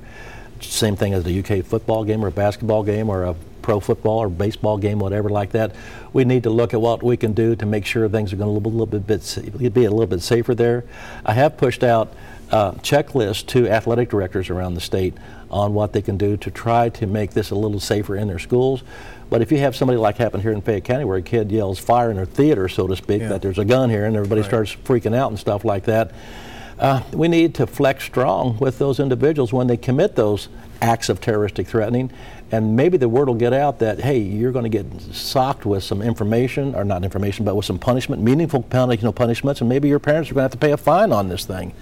Same 0.61 0.97
thing 0.97 1.13
as 1.13 1.27
a 1.27 1.39
UK 1.41 1.65
football 1.65 2.05
game 2.05 2.25
or 2.25 2.29
a 2.29 2.33
basketball 2.33 2.83
game 2.83 3.09
or 3.09 3.25
a 3.25 3.35
pro 3.67 3.81
football 3.81 4.21
or 4.21 4.29
baseball 4.29 4.79
game, 4.79 5.01
whatever 5.01 5.29
like 5.29 5.51
that. 5.51 5.75
We 6.13 6.25
need 6.25 6.45
to 6.45 6.51
look 6.51 6.73
at 6.73 6.81
what 6.81 7.03
we 7.03 7.17
can 7.17 7.33
do 7.33 7.57
to 7.57 7.67
make 7.67 7.85
sure 7.85 8.09
things 8.09 8.33
are 8.33 8.37
going 8.37 8.55
to 8.55 8.61
be 8.61 8.69
a 8.69 8.73
little 8.73 8.87
bit, 8.87 9.75
be 9.75 9.85
a 9.85 9.91
little 9.91 10.07
bit 10.07 10.23
safer 10.23 10.55
there. 10.55 10.85
I 11.25 11.33
have 11.33 11.57
pushed 11.57 11.83
out 11.83 12.15
uh, 12.53 12.71
checklists 12.75 13.45
to 13.47 13.69
athletic 13.69 14.09
directors 14.09 14.51
around 14.51 14.75
the 14.75 14.81
state 14.81 15.15
on 15.51 15.75
what 15.75 15.93
they 15.93 16.01
can 16.01 16.17
do 16.17 16.37
to 16.37 16.51
try 16.53 16.91
to 16.91 17.09
make 17.09 17.33
this 17.33 17.51
a 17.51 17.57
little 17.57 17.81
safer 17.81 18.15
in 18.15 18.29
their 18.29 18.39
schools. 18.39 18.85
But 19.31 19.43
if 19.43 19.51
you 19.51 19.59
have 19.59 19.75
somebody 19.75 19.99
like 19.99 20.17
happened 20.17 20.45
here 20.45 20.53
in 20.53 20.61
Fayette 20.61 20.85
County 20.85 21.05
where 21.05 21.17
a 21.17 21.23
kid 21.23 21.51
yells 21.51 21.81
fire 21.81 22.13
in 22.13 22.19
a 22.21 22.27
theater, 22.27 22.69
so 22.69 22.87
to 22.87 22.95
speak, 22.95 23.23
yeah. 23.23 23.31
that 23.31 23.43
there's 23.43 23.59
a 23.59 23.65
gun 23.65 23.91
here 23.91 24.05
and 24.05 24.15
everybody 24.15 24.43
right. 24.43 24.49
starts 24.49 24.77
freaking 24.77 25.13
out 25.13 25.33
and 25.33 25.41
stuff 25.41 25.65
like 25.65 25.87
that, 25.87 26.13
uh, 26.79 27.03
we 27.13 27.27
need 27.27 27.57
to 27.57 27.67
flex 27.67 28.05
strong 28.05 28.59
with 28.59 28.79
those 28.79 29.01
individuals 29.01 29.53
when 29.53 29.67
they 29.67 29.77
commit 29.77 30.15
those 30.15 30.49
acts 30.81 31.09
of 31.09 31.21
terroristic 31.21 31.67
threatening 31.67 32.13
and 32.53 32.77
maybe 32.77 32.97
the 32.97 33.09
word 33.09 33.29
will 33.29 33.35
get 33.35 33.53
out 33.53 33.79
that 33.81 34.01
hey, 34.01 34.19
you're 34.19 34.53
going 34.53 34.71
to 34.71 34.83
get 34.83 34.87
socked 35.15 35.67
with 35.67 35.83
some 35.83 36.03
information, 36.03 36.75
or 36.75 36.85
not 36.85 37.05
information, 37.05 37.45
but 37.45 37.57
with 37.57 37.65
some 37.65 37.79
punishment, 37.79 38.23
meaningful 38.23 38.63
penalty, 38.63 38.99
you 38.99 39.05
know, 39.05 39.13
punishments, 39.13 39.61
and 39.61 39.69
maybe 39.69 39.89
your 39.89 39.99
parents 39.99 40.31
are 40.31 40.35
going 40.35 40.41
to 40.41 40.45
have 40.45 40.53
to 40.53 40.59
pay 40.59 40.73
a 40.73 40.77
fine 40.77 41.13
on 41.13 41.29
this 41.29 41.45
thing 41.45 41.73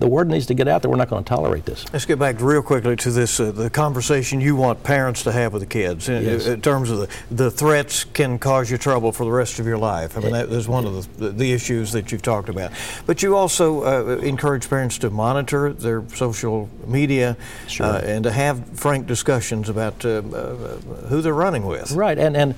the 0.00 0.08
word 0.08 0.28
needs 0.28 0.46
to 0.46 0.54
get 0.54 0.66
out 0.66 0.80
that 0.82 0.88
we're 0.88 0.96
not 0.96 1.10
going 1.10 1.22
to 1.22 1.28
tolerate 1.28 1.66
this. 1.66 1.84
Let's 1.92 2.06
get 2.06 2.18
back 2.18 2.40
real 2.40 2.62
quickly 2.62 2.96
to 2.96 3.10
this 3.10 3.38
uh, 3.38 3.52
the 3.52 3.68
conversation 3.68 4.40
you 4.40 4.56
want 4.56 4.82
parents 4.82 5.22
to 5.24 5.32
have 5.32 5.52
with 5.52 5.60
the 5.60 5.66
kids 5.66 6.08
in, 6.08 6.24
yes. 6.24 6.46
in, 6.46 6.62
terms 6.62 6.90
of 6.90 6.98
the, 7.00 7.08
the 7.30 7.50
threats 7.50 8.04
can 8.04 8.38
cause 8.38 8.70
you 8.70 8.78
trouble 8.78 9.12
for 9.12 9.24
the 9.24 9.30
rest 9.30 9.58
of 9.58 9.66
your 9.66 9.76
life. 9.76 10.16
I 10.16 10.20
mean, 10.20 10.32
that 10.32 10.48
is 10.48 10.66
one 10.66 10.86
of 10.86 11.18
the, 11.18 11.28
the 11.28 11.52
issues 11.52 11.92
that 11.92 12.10
you've 12.10 12.22
talked 12.22 12.48
about. 12.48 12.72
But 13.04 13.22
you 13.22 13.36
also 13.36 13.84
uh, 13.84 14.16
encourage 14.20 14.68
parents 14.70 14.96
to 14.98 15.10
monitor 15.10 15.72
their 15.72 16.08
social 16.14 16.70
media 16.86 17.36
sure. 17.68 17.86
uh, 17.86 18.00
and 18.00 18.24
to 18.24 18.32
have 18.32 18.66
frank 18.78 19.06
discussions 19.06 19.68
about 19.68 20.02
uh, 20.06 20.08
uh, 20.08 20.76
who 21.08 21.20
they're 21.20 21.34
running 21.34 21.66
with. 21.66 21.92
Right, 21.92 22.18
and, 22.18 22.34
and 22.36 22.54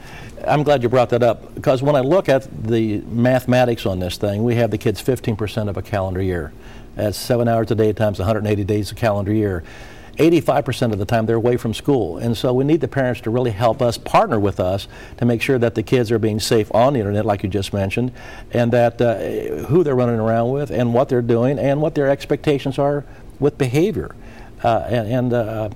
I'm 0.46 0.62
glad 0.62 0.84
you 0.84 0.88
brought 0.88 1.10
that 1.10 1.24
up 1.24 1.54
because 1.56 1.82
when 1.82 1.96
I 1.96 2.00
look 2.00 2.28
at 2.28 2.46
the 2.64 2.98
mathematics 3.00 3.84
on 3.84 3.98
this 3.98 4.16
thing, 4.16 4.44
we 4.44 4.54
have 4.56 4.70
the 4.70 4.78
kids 4.78 5.02
15% 5.02 5.68
of 5.68 5.76
a 5.76 5.82
calendar 5.82 6.22
year. 6.22 6.52
That's 6.94 7.18
seven 7.18 7.48
hours 7.48 7.70
a 7.70 7.74
day 7.74 7.92
times 7.92 8.18
180 8.18 8.64
days 8.64 8.92
a 8.92 8.94
calendar 8.94 9.32
year. 9.32 9.62
85% 10.18 10.92
of 10.92 10.98
the 10.98 11.06
time 11.06 11.24
they're 11.24 11.36
away 11.36 11.56
from 11.56 11.72
school. 11.72 12.18
And 12.18 12.36
so 12.36 12.52
we 12.52 12.64
need 12.64 12.80
the 12.80 12.88
parents 12.88 13.22
to 13.22 13.30
really 13.30 13.50
help 13.50 13.80
us 13.80 13.96
partner 13.96 14.38
with 14.38 14.60
us 14.60 14.86
to 15.16 15.24
make 15.24 15.40
sure 15.40 15.58
that 15.58 15.74
the 15.74 15.82
kids 15.82 16.10
are 16.10 16.18
being 16.18 16.38
safe 16.38 16.72
on 16.74 16.92
the 16.92 16.98
internet, 16.98 17.24
like 17.24 17.42
you 17.42 17.48
just 17.48 17.72
mentioned, 17.72 18.12
and 18.50 18.72
that 18.72 19.00
uh, 19.00 19.66
who 19.66 19.82
they're 19.82 19.96
running 19.96 20.20
around 20.20 20.50
with 20.50 20.70
and 20.70 20.92
what 20.92 21.08
they're 21.08 21.22
doing 21.22 21.58
and 21.58 21.80
what 21.80 21.94
their 21.94 22.10
expectations 22.10 22.78
are 22.78 23.04
with 23.40 23.56
behavior. 23.56 24.14
Uh, 24.62 24.84
and, 24.86 25.08
and 25.08 25.32
uh, 25.32 25.70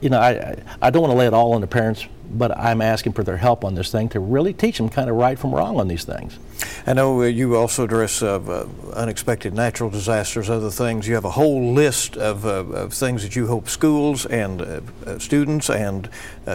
you 0.00 0.10
know, 0.10 0.18
I, 0.18 0.56
I 0.80 0.90
don't 0.90 1.02
want 1.02 1.12
to 1.12 1.16
lay 1.16 1.26
it 1.26 1.34
all 1.34 1.52
on 1.52 1.60
the 1.60 1.66
parents, 1.66 2.06
but 2.32 2.56
I'm 2.58 2.80
asking 2.80 3.12
for 3.12 3.22
their 3.22 3.36
help 3.36 3.64
on 3.64 3.74
this 3.74 3.92
thing 3.92 4.08
to 4.10 4.20
really 4.20 4.52
teach 4.52 4.78
them 4.78 4.88
kind 4.88 5.10
of 5.10 5.16
right 5.16 5.36
from 5.38 5.54
wrong 5.54 5.78
on 5.78 5.88
these 5.88 6.04
things. 6.04 6.38
I 6.86 6.92
know 6.94 7.22
uh, 7.22 7.26
you 7.26 7.56
also 7.56 7.84
address 7.84 8.22
uh, 8.22 8.40
uh, 8.40 8.66
unexpected 8.94 9.52
natural 9.54 9.90
disasters, 9.90 10.48
other 10.48 10.70
things. 10.70 11.08
You 11.08 11.14
have 11.14 11.24
a 11.24 11.30
whole 11.30 11.72
list 11.72 12.16
of, 12.16 12.46
uh, 12.46 12.50
of 12.50 12.92
things 12.92 13.22
that 13.22 13.34
you 13.36 13.46
hope 13.46 13.68
schools 13.68 14.26
and 14.26 14.62
uh, 14.62 14.80
uh, 15.06 15.18
students 15.18 15.70
and 15.70 16.08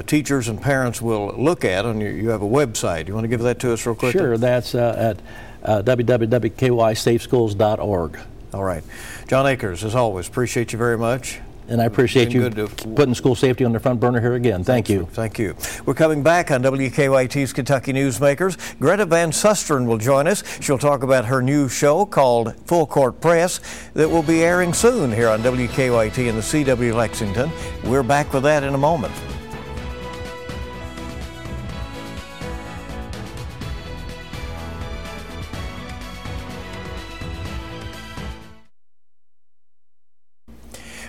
teachers 0.05 0.47
and 0.47 0.61
parents 0.61 1.01
will 1.01 1.33
look 1.37 1.65
at, 1.65 1.85
and 1.85 2.01
you, 2.01 2.09
you, 2.09 2.29
have 2.29 2.41
a 2.41 2.47
website. 2.47 3.07
You 3.07 3.13
want 3.13 3.23
to 3.23 3.29
give 3.29 3.41
that 3.41 3.59
to 3.59 3.73
us 3.73 3.85
real 3.85 3.95
quick? 3.95 4.13
Sure, 4.13 4.37
that's 4.37 4.75
at 4.75 5.17
www.kysafeschools.org. 5.63 8.19
All 8.53 8.63
right. 8.63 8.83
John 9.27 9.45
Akers, 9.45 9.83
as 9.83 9.95
always, 9.95 10.27
appreciate 10.27 10.71
you 10.71 10.79
very 10.79 10.97
much 10.97 11.41
and 11.67 11.81
I 11.81 11.85
appreciate 11.85 12.33
you 12.33 12.49
putting 12.95 13.13
school 13.13 13.35
safety 13.35 13.65
on 13.65 13.71
the 13.71 13.79
front 13.79 13.99
burner 13.99 14.21
here 14.21 14.35
again. 14.35 14.63
Thank 14.63 14.89
you. 14.89 15.07
Thank 15.11 15.39
you. 15.39 15.55
We're 15.85 15.93
coming 15.93 16.23
back 16.23 16.51
on 16.51 16.63
WKYT's 16.63 17.53
Kentucky 17.53 17.93
Newsmakers. 17.93 18.57
Greta 18.79 19.05
Van 19.05 19.31
Susteren 19.31 19.85
will 19.85 19.97
join 19.97 20.27
us. 20.27 20.43
She'll 20.61 20.77
talk 20.77 21.03
about 21.03 21.25
her 21.25 21.41
new 21.41 21.69
show 21.69 22.05
called 22.05 22.55
Full 22.65 22.85
Court 22.85 23.19
Press 23.21 23.59
that 23.93 24.09
will 24.09 24.23
be 24.23 24.43
airing 24.43 24.73
soon 24.73 25.11
here 25.11 25.29
on 25.29 25.41
WKYT 25.41 26.27
in 26.27 26.35
the 26.35 26.41
CW 26.41 26.93
Lexington. 26.93 27.51
We're 27.83 28.03
back 28.03 28.33
with 28.33 28.43
that 28.43 28.63
in 28.63 28.73
a 28.73 28.77
moment. 28.77 29.13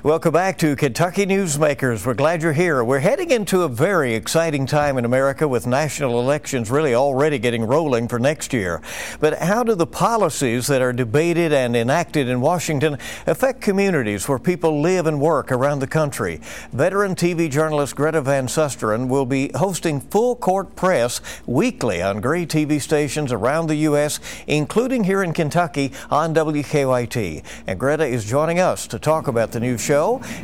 Welcome 0.09 0.33
back 0.33 0.57
to 0.61 0.75
Kentucky 0.75 1.27
Newsmakers. 1.27 2.07
We're 2.07 2.15
glad 2.15 2.43
you're 2.43 2.55
here. 2.55 2.83
We're 2.83 2.99
heading 3.01 3.31
into 3.31 3.65
a 3.65 3.69
very 3.69 4.15
exciting 4.15 4.65
time 4.65 4.97
in 4.97 5.05
America 5.05 5.47
with 5.47 5.67
national 5.67 6.19
elections 6.19 6.71
really 6.71 6.95
already 6.95 7.39
getting 7.39 7.63
rolling 7.63 8.09
for 8.09 8.19
next 8.19 8.55
year. 8.55 8.81
But 9.21 9.39
how 9.39 9.65
do 9.65 9.75
the 9.75 9.87
policies 9.87 10.67
that 10.69 10.81
are 10.81 10.95
debated 10.95 11.53
and 11.53 11.77
enacted 11.77 12.27
in 12.27 12.41
Washington 12.41 12.97
affect 13.27 13.61
communities 13.61 14.27
where 14.27 14.39
people 14.39 14.81
live 14.81 15.07
and 15.07 15.21
work 15.21 15.53
around 15.53 15.81
the 15.81 15.87
country? 15.87 16.41
Veteran 16.73 17.15
TV 17.15 17.51
journalist 17.51 17.95
Greta 17.95 18.23
Van 18.23 18.47
Susteren 18.47 19.09
will 19.09 19.27
be 19.27 19.51
hosting 19.57 20.01
full 20.01 20.37
court 20.37 20.75
press 20.75 21.21
weekly 21.45 22.01
on 22.01 22.23
Gray 22.23 22.47
TV 22.47 22.81
stations 22.81 23.31
around 23.31 23.67
the 23.67 23.77
U.S., 23.77 24.21
including 24.47 25.05
here 25.05 25.23
in 25.23 25.35
Kentucky 25.35 25.93
on 26.11 26.35
WKYT. 26.35 27.45
And 27.67 27.79
Greta 27.79 28.07
is 28.07 28.25
joining 28.25 28.59
us 28.59 28.87
to 28.87 28.99
talk 28.99 29.29
about 29.29 29.53
the 29.53 29.61
new 29.61 29.77
show 29.77 29.98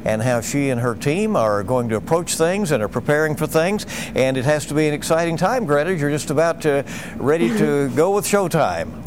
and 0.05 0.23
how 0.23 0.41
she 0.41 0.71
and 0.71 0.81
her 0.81 0.95
team 0.95 1.37
are 1.37 1.63
going 1.63 1.89
to 1.91 1.97
approach 1.97 2.37
things 2.37 2.73
and 2.73 2.83
are 2.83 2.89
preparing 2.89 3.37
for 3.37 3.47
things. 3.47 3.87
And 4.15 4.37
it 4.37 4.45
has 4.45 4.67
to 4.67 4.75
be 4.75 4.89
an 4.89 4.95
exciting 4.95 5.37
time, 5.37 5.65
Greta. 5.65 5.95
You're 5.95 6.11
just 6.11 6.31
about 6.31 6.63
to, 6.63 6.85
ready 7.17 7.49
to 7.59 7.89
go 7.97 8.15
with 8.15 8.25
Showtime. 8.25 9.04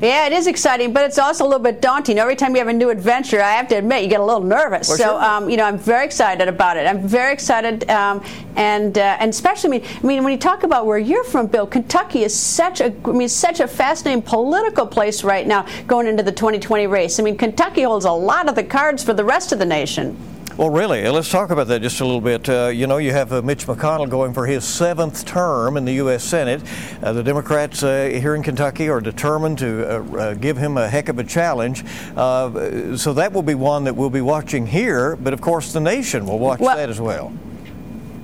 Yeah, 0.00 0.26
it 0.26 0.32
is 0.32 0.46
exciting, 0.46 0.94
but 0.94 1.04
it's 1.04 1.18
also 1.18 1.44
a 1.44 1.48
little 1.48 1.62
bit 1.62 1.82
daunting. 1.82 2.18
Every 2.18 2.34
time 2.34 2.52
you 2.52 2.58
have 2.58 2.68
a 2.68 2.72
new 2.72 2.88
adventure, 2.88 3.42
I 3.42 3.52
have 3.52 3.68
to 3.68 3.74
admit, 3.74 4.02
you 4.02 4.08
get 4.08 4.20
a 4.20 4.24
little 4.24 4.42
nervous. 4.42 4.88
Well, 4.88 4.96
so, 4.96 5.04
sure. 5.04 5.22
um, 5.22 5.50
you 5.50 5.58
know, 5.58 5.64
I'm 5.64 5.76
very 5.76 6.06
excited 6.06 6.48
about 6.48 6.78
it. 6.78 6.86
I'm 6.86 7.06
very 7.06 7.34
excited, 7.34 7.88
um, 7.90 8.24
and 8.56 8.96
uh, 8.96 9.18
and 9.20 9.28
especially, 9.28 9.68
I 9.68 9.70
mean, 9.72 9.84
I 10.02 10.06
mean, 10.06 10.24
when 10.24 10.32
you 10.32 10.38
talk 10.38 10.62
about 10.62 10.86
where 10.86 10.98
you're 10.98 11.24
from, 11.24 11.48
Bill, 11.48 11.66
Kentucky 11.66 12.24
is 12.24 12.34
such 12.34 12.80
a, 12.80 12.94
I 13.04 13.12
mean, 13.12 13.28
such 13.28 13.60
a 13.60 13.68
fascinating 13.68 14.22
political 14.22 14.86
place 14.86 15.22
right 15.22 15.46
now 15.46 15.66
going 15.86 16.06
into 16.06 16.22
the 16.22 16.32
2020 16.32 16.86
race. 16.86 17.20
I 17.20 17.22
mean, 17.22 17.36
Kentucky 17.36 17.82
holds 17.82 18.06
a 18.06 18.12
lot 18.12 18.48
of 18.48 18.54
the 18.54 18.64
cards 18.64 19.04
for 19.04 19.12
the 19.12 19.24
rest 19.24 19.52
of 19.52 19.58
the 19.58 19.66
nation. 19.66 20.16
Well, 20.60 20.68
really, 20.68 21.08
let's 21.08 21.30
talk 21.30 21.48
about 21.48 21.68
that 21.68 21.80
just 21.80 22.02
a 22.02 22.04
little 22.04 22.20
bit. 22.20 22.46
Uh, 22.46 22.66
you 22.66 22.86
know, 22.86 22.98
you 22.98 23.12
have 23.12 23.32
uh, 23.32 23.40
Mitch 23.40 23.66
McConnell 23.66 24.10
going 24.10 24.34
for 24.34 24.44
his 24.44 24.62
seventh 24.62 25.24
term 25.24 25.78
in 25.78 25.86
the 25.86 25.94
U.S. 25.94 26.22
Senate. 26.22 26.60
Uh, 27.02 27.14
the 27.14 27.22
Democrats 27.22 27.82
uh, 27.82 28.10
here 28.12 28.34
in 28.34 28.42
Kentucky 28.42 28.90
are 28.90 29.00
determined 29.00 29.56
to 29.60 29.88
uh, 29.88 30.18
uh, 30.18 30.34
give 30.34 30.58
him 30.58 30.76
a 30.76 30.86
heck 30.86 31.08
of 31.08 31.18
a 31.18 31.24
challenge. 31.24 31.82
so 32.14 33.14
that 33.14 33.32
will 33.32 33.42
be 33.42 33.54
one 33.54 33.84
that 33.84 33.96
we'll 33.96 34.10
be 34.10 34.20
watching 34.20 34.66
here, 34.66 35.16
but 35.16 35.32
of 35.32 35.40
course, 35.40 35.72
the 35.72 35.80
nation 35.80 36.26
will 36.26 36.38
watch 36.38 36.60
well, 36.60 36.76
that 36.76 36.90
as 36.90 37.00
well. 37.00 37.32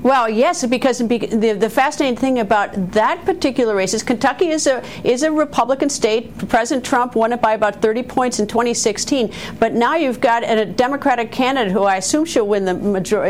Well, 0.06 0.28
yes, 0.30 0.64
because 0.64 0.98
the, 0.98 1.56
the 1.58 1.68
fascinating 1.68 2.16
thing 2.16 2.38
about 2.38 2.92
that 2.92 3.24
particular 3.24 3.74
race 3.74 3.92
is 3.92 4.04
Kentucky 4.04 4.50
is 4.50 4.68
a 4.68 4.80
is 5.02 5.24
a 5.24 5.32
Republican 5.32 5.90
state. 5.90 6.48
President 6.48 6.86
Trump 6.86 7.16
won 7.16 7.32
it 7.32 7.42
by 7.42 7.54
about 7.54 7.82
30 7.82 8.04
points 8.04 8.38
in 8.38 8.46
2016, 8.46 9.32
but 9.58 9.72
now 9.72 9.96
you've 9.96 10.20
got 10.20 10.44
a 10.44 10.64
Democratic 10.64 11.32
candidate 11.32 11.72
who 11.72 11.82
I 11.82 11.96
assume 11.96 12.24
she'll 12.24 12.46
win 12.46 12.64
the 12.64 12.74
major, 12.74 13.20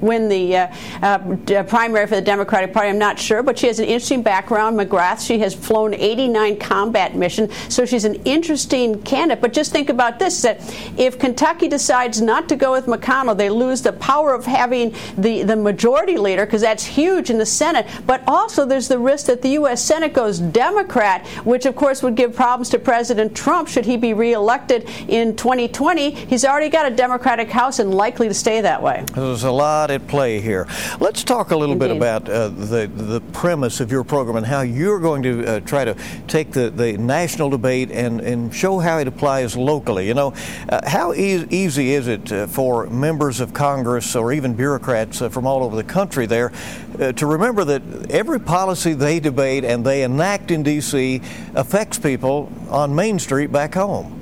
win 0.00 0.28
the 0.28 0.56
uh, 0.56 0.68
uh, 1.02 1.64
primary 1.64 2.06
for 2.06 2.14
the 2.14 2.22
Democratic 2.22 2.72
Party. 2.72 2.90
I'm 2.90 2.98
not 2.98 3.18
sure, 3.18 3.42
but 3.42 3.58
she 3.58 3.66
has 3.66 3.80
an 3.80 3.86
interesting 3.86 4.22
background. 4.22 4.78
McGrath. 4.78 5.26
She 5.26 5.40
has 5.40 5.52
flown 5.52 5.94
89 5.94 6.60
combat 6.60 7.16
missions, 7.16 7.52
so 7.68 7.84
she's 7.84 8.04
an 8.04 8.14
interesting 8.24 9.02
candidate. 9.02 9.42
But 9.42 9.52
just 9.52 9.72
think 9.72 9.88
about 9.88 10.20
this: 10.20 10.42
that 10.42 10.60
if 10.96 11.18
Kentucky 11.18 11.66
decides 11.66 12.22
not 12.22 12.48
to 12.50 12.54
go 12.54 12.70
with 12.70 12.86
McConnell, 12.86 13.36
they 13.36 13.50
lose 13.50 13.82
the 13.82 13.94
power 13.94 14.32
of 14.32 14.46
having 14.46 14.94
the 15.18 15.42
the 15.42 15.56
majority 15.56 16.19
leader 16.20 16.46
because 16.46 16.60
that's 16.60 16.84
huge 16.84 17.30
in 17.30 17.38
the 17.38 17.46
Senate. 17.46 17.86
But 18.06 18.22
also, 18.26 18.64
there's 18.64 18.88
the 18.88 18.98
risk 18.98 19.26
that 19.26 19.42
the 19.42 19.50
U.S. 19.50 19.82
Senate 19.82 20.12
goes 20.12 20.38
Democrat, 20.38 21.26
which 21.44 21.66
of 21.66 21.76
course 21.76 22.02
would 22.02 22.14
give 22.14 22.34
problems 22.34 22.68
to 22.70 22.78
President 22.78 23.34
Trump 23.34 23.68
should 23.68 23.86
he 23.86 23.96
be 23.96 24.14
reelected 24.14 24.88
in 25.08 25.36
2020. 25.36 26.10
He's 26.10 26.44
already 26.44 26.68
got 26.68 26.90
a 26.90 26.94
Democratic 26.94 27.50
House 27.50 27.78
and 27.78 27.92
likely 27.94 28.28
to 28.28 28.34
stay 28.34 28.60
that 28.60 28.82
way. 28.82 29.04
There's 29.14 29.44
a 29.44 29.50
lot 29.50 29.90
at 29.90 30.06
play 30.06 30.40
here. 30.40 30.66
Let's 31.00 31.24
talk 31.24 31.50
a 31.50 31.56
little 31.56 31.74
Indeed. 31.74 31.88
bit 31.88 31.96
about 31.96 32.28
uh, 32.28 32.48
the 32.48 32.86
the 32.86 33.20
premise 33.32 33.80
of 33.80 33.90
your 33.90 34.04
program 34.04 34.36
and 34.36 34.46
how 34.46 34.60
you're 34.60 35.00
going 35.00 35.22
to 35.22 35.46
uh, 35.46 35.60
try 35.60 35.84
to 35.84 35.96
take 36.26 36.52
the, 36.52 36.70
the 36.70 36.96
national 36.98 37.50
debate 37.50 37.90
and, 37.90 38.20
and 38.20 38.54
show 38.54 38.78
how 38.78 38.98
it 38.98 39.08
applies 39.08 39.56
locally. 39.56 40.06
You 40.06 40.14
know, 40.14 40.34
uh, 40.68 40.88
how 40.88 41.12
e- 41.12 41.46
easy 41.50 41.94
is 41.94 42.08
it 42.08 42.32
uh, 42.32 42.46
for 42.46 42.86
members 42.86 43.40
of 43.40 43.54
Congress 43.54 44.14
or 44.16 44.32
even 44.32 44.54
bureaucrats 44.54 45.22
uh, 45.22 45.28
from 45.28 45.46
all 45.46 45.62
over 45.62 45.76
the 45.76 45.84
country? 45.84 46.09
Country 46.10 46.26
there 46.26 46.50
uh, 46.98 47.12
to 47.12 47.24
remember 47.24 47.64
that 47.64 48.10
every 48.10 48.40
policy 48.40 48.94
they 48.94 49.20
debate 49.20 49.64
and 49.64 49.86
they 49.86 50.02
enact 50.02 50.50
in 50.50 50.64
D.C. 50.64 51.22
affects 51.54 52.00
people 52.00 52.52
on 52.68 52.92
Main 52.96 53.20
Street 53.20 53.52
back 53.52 53.74
home. 53.74 54.19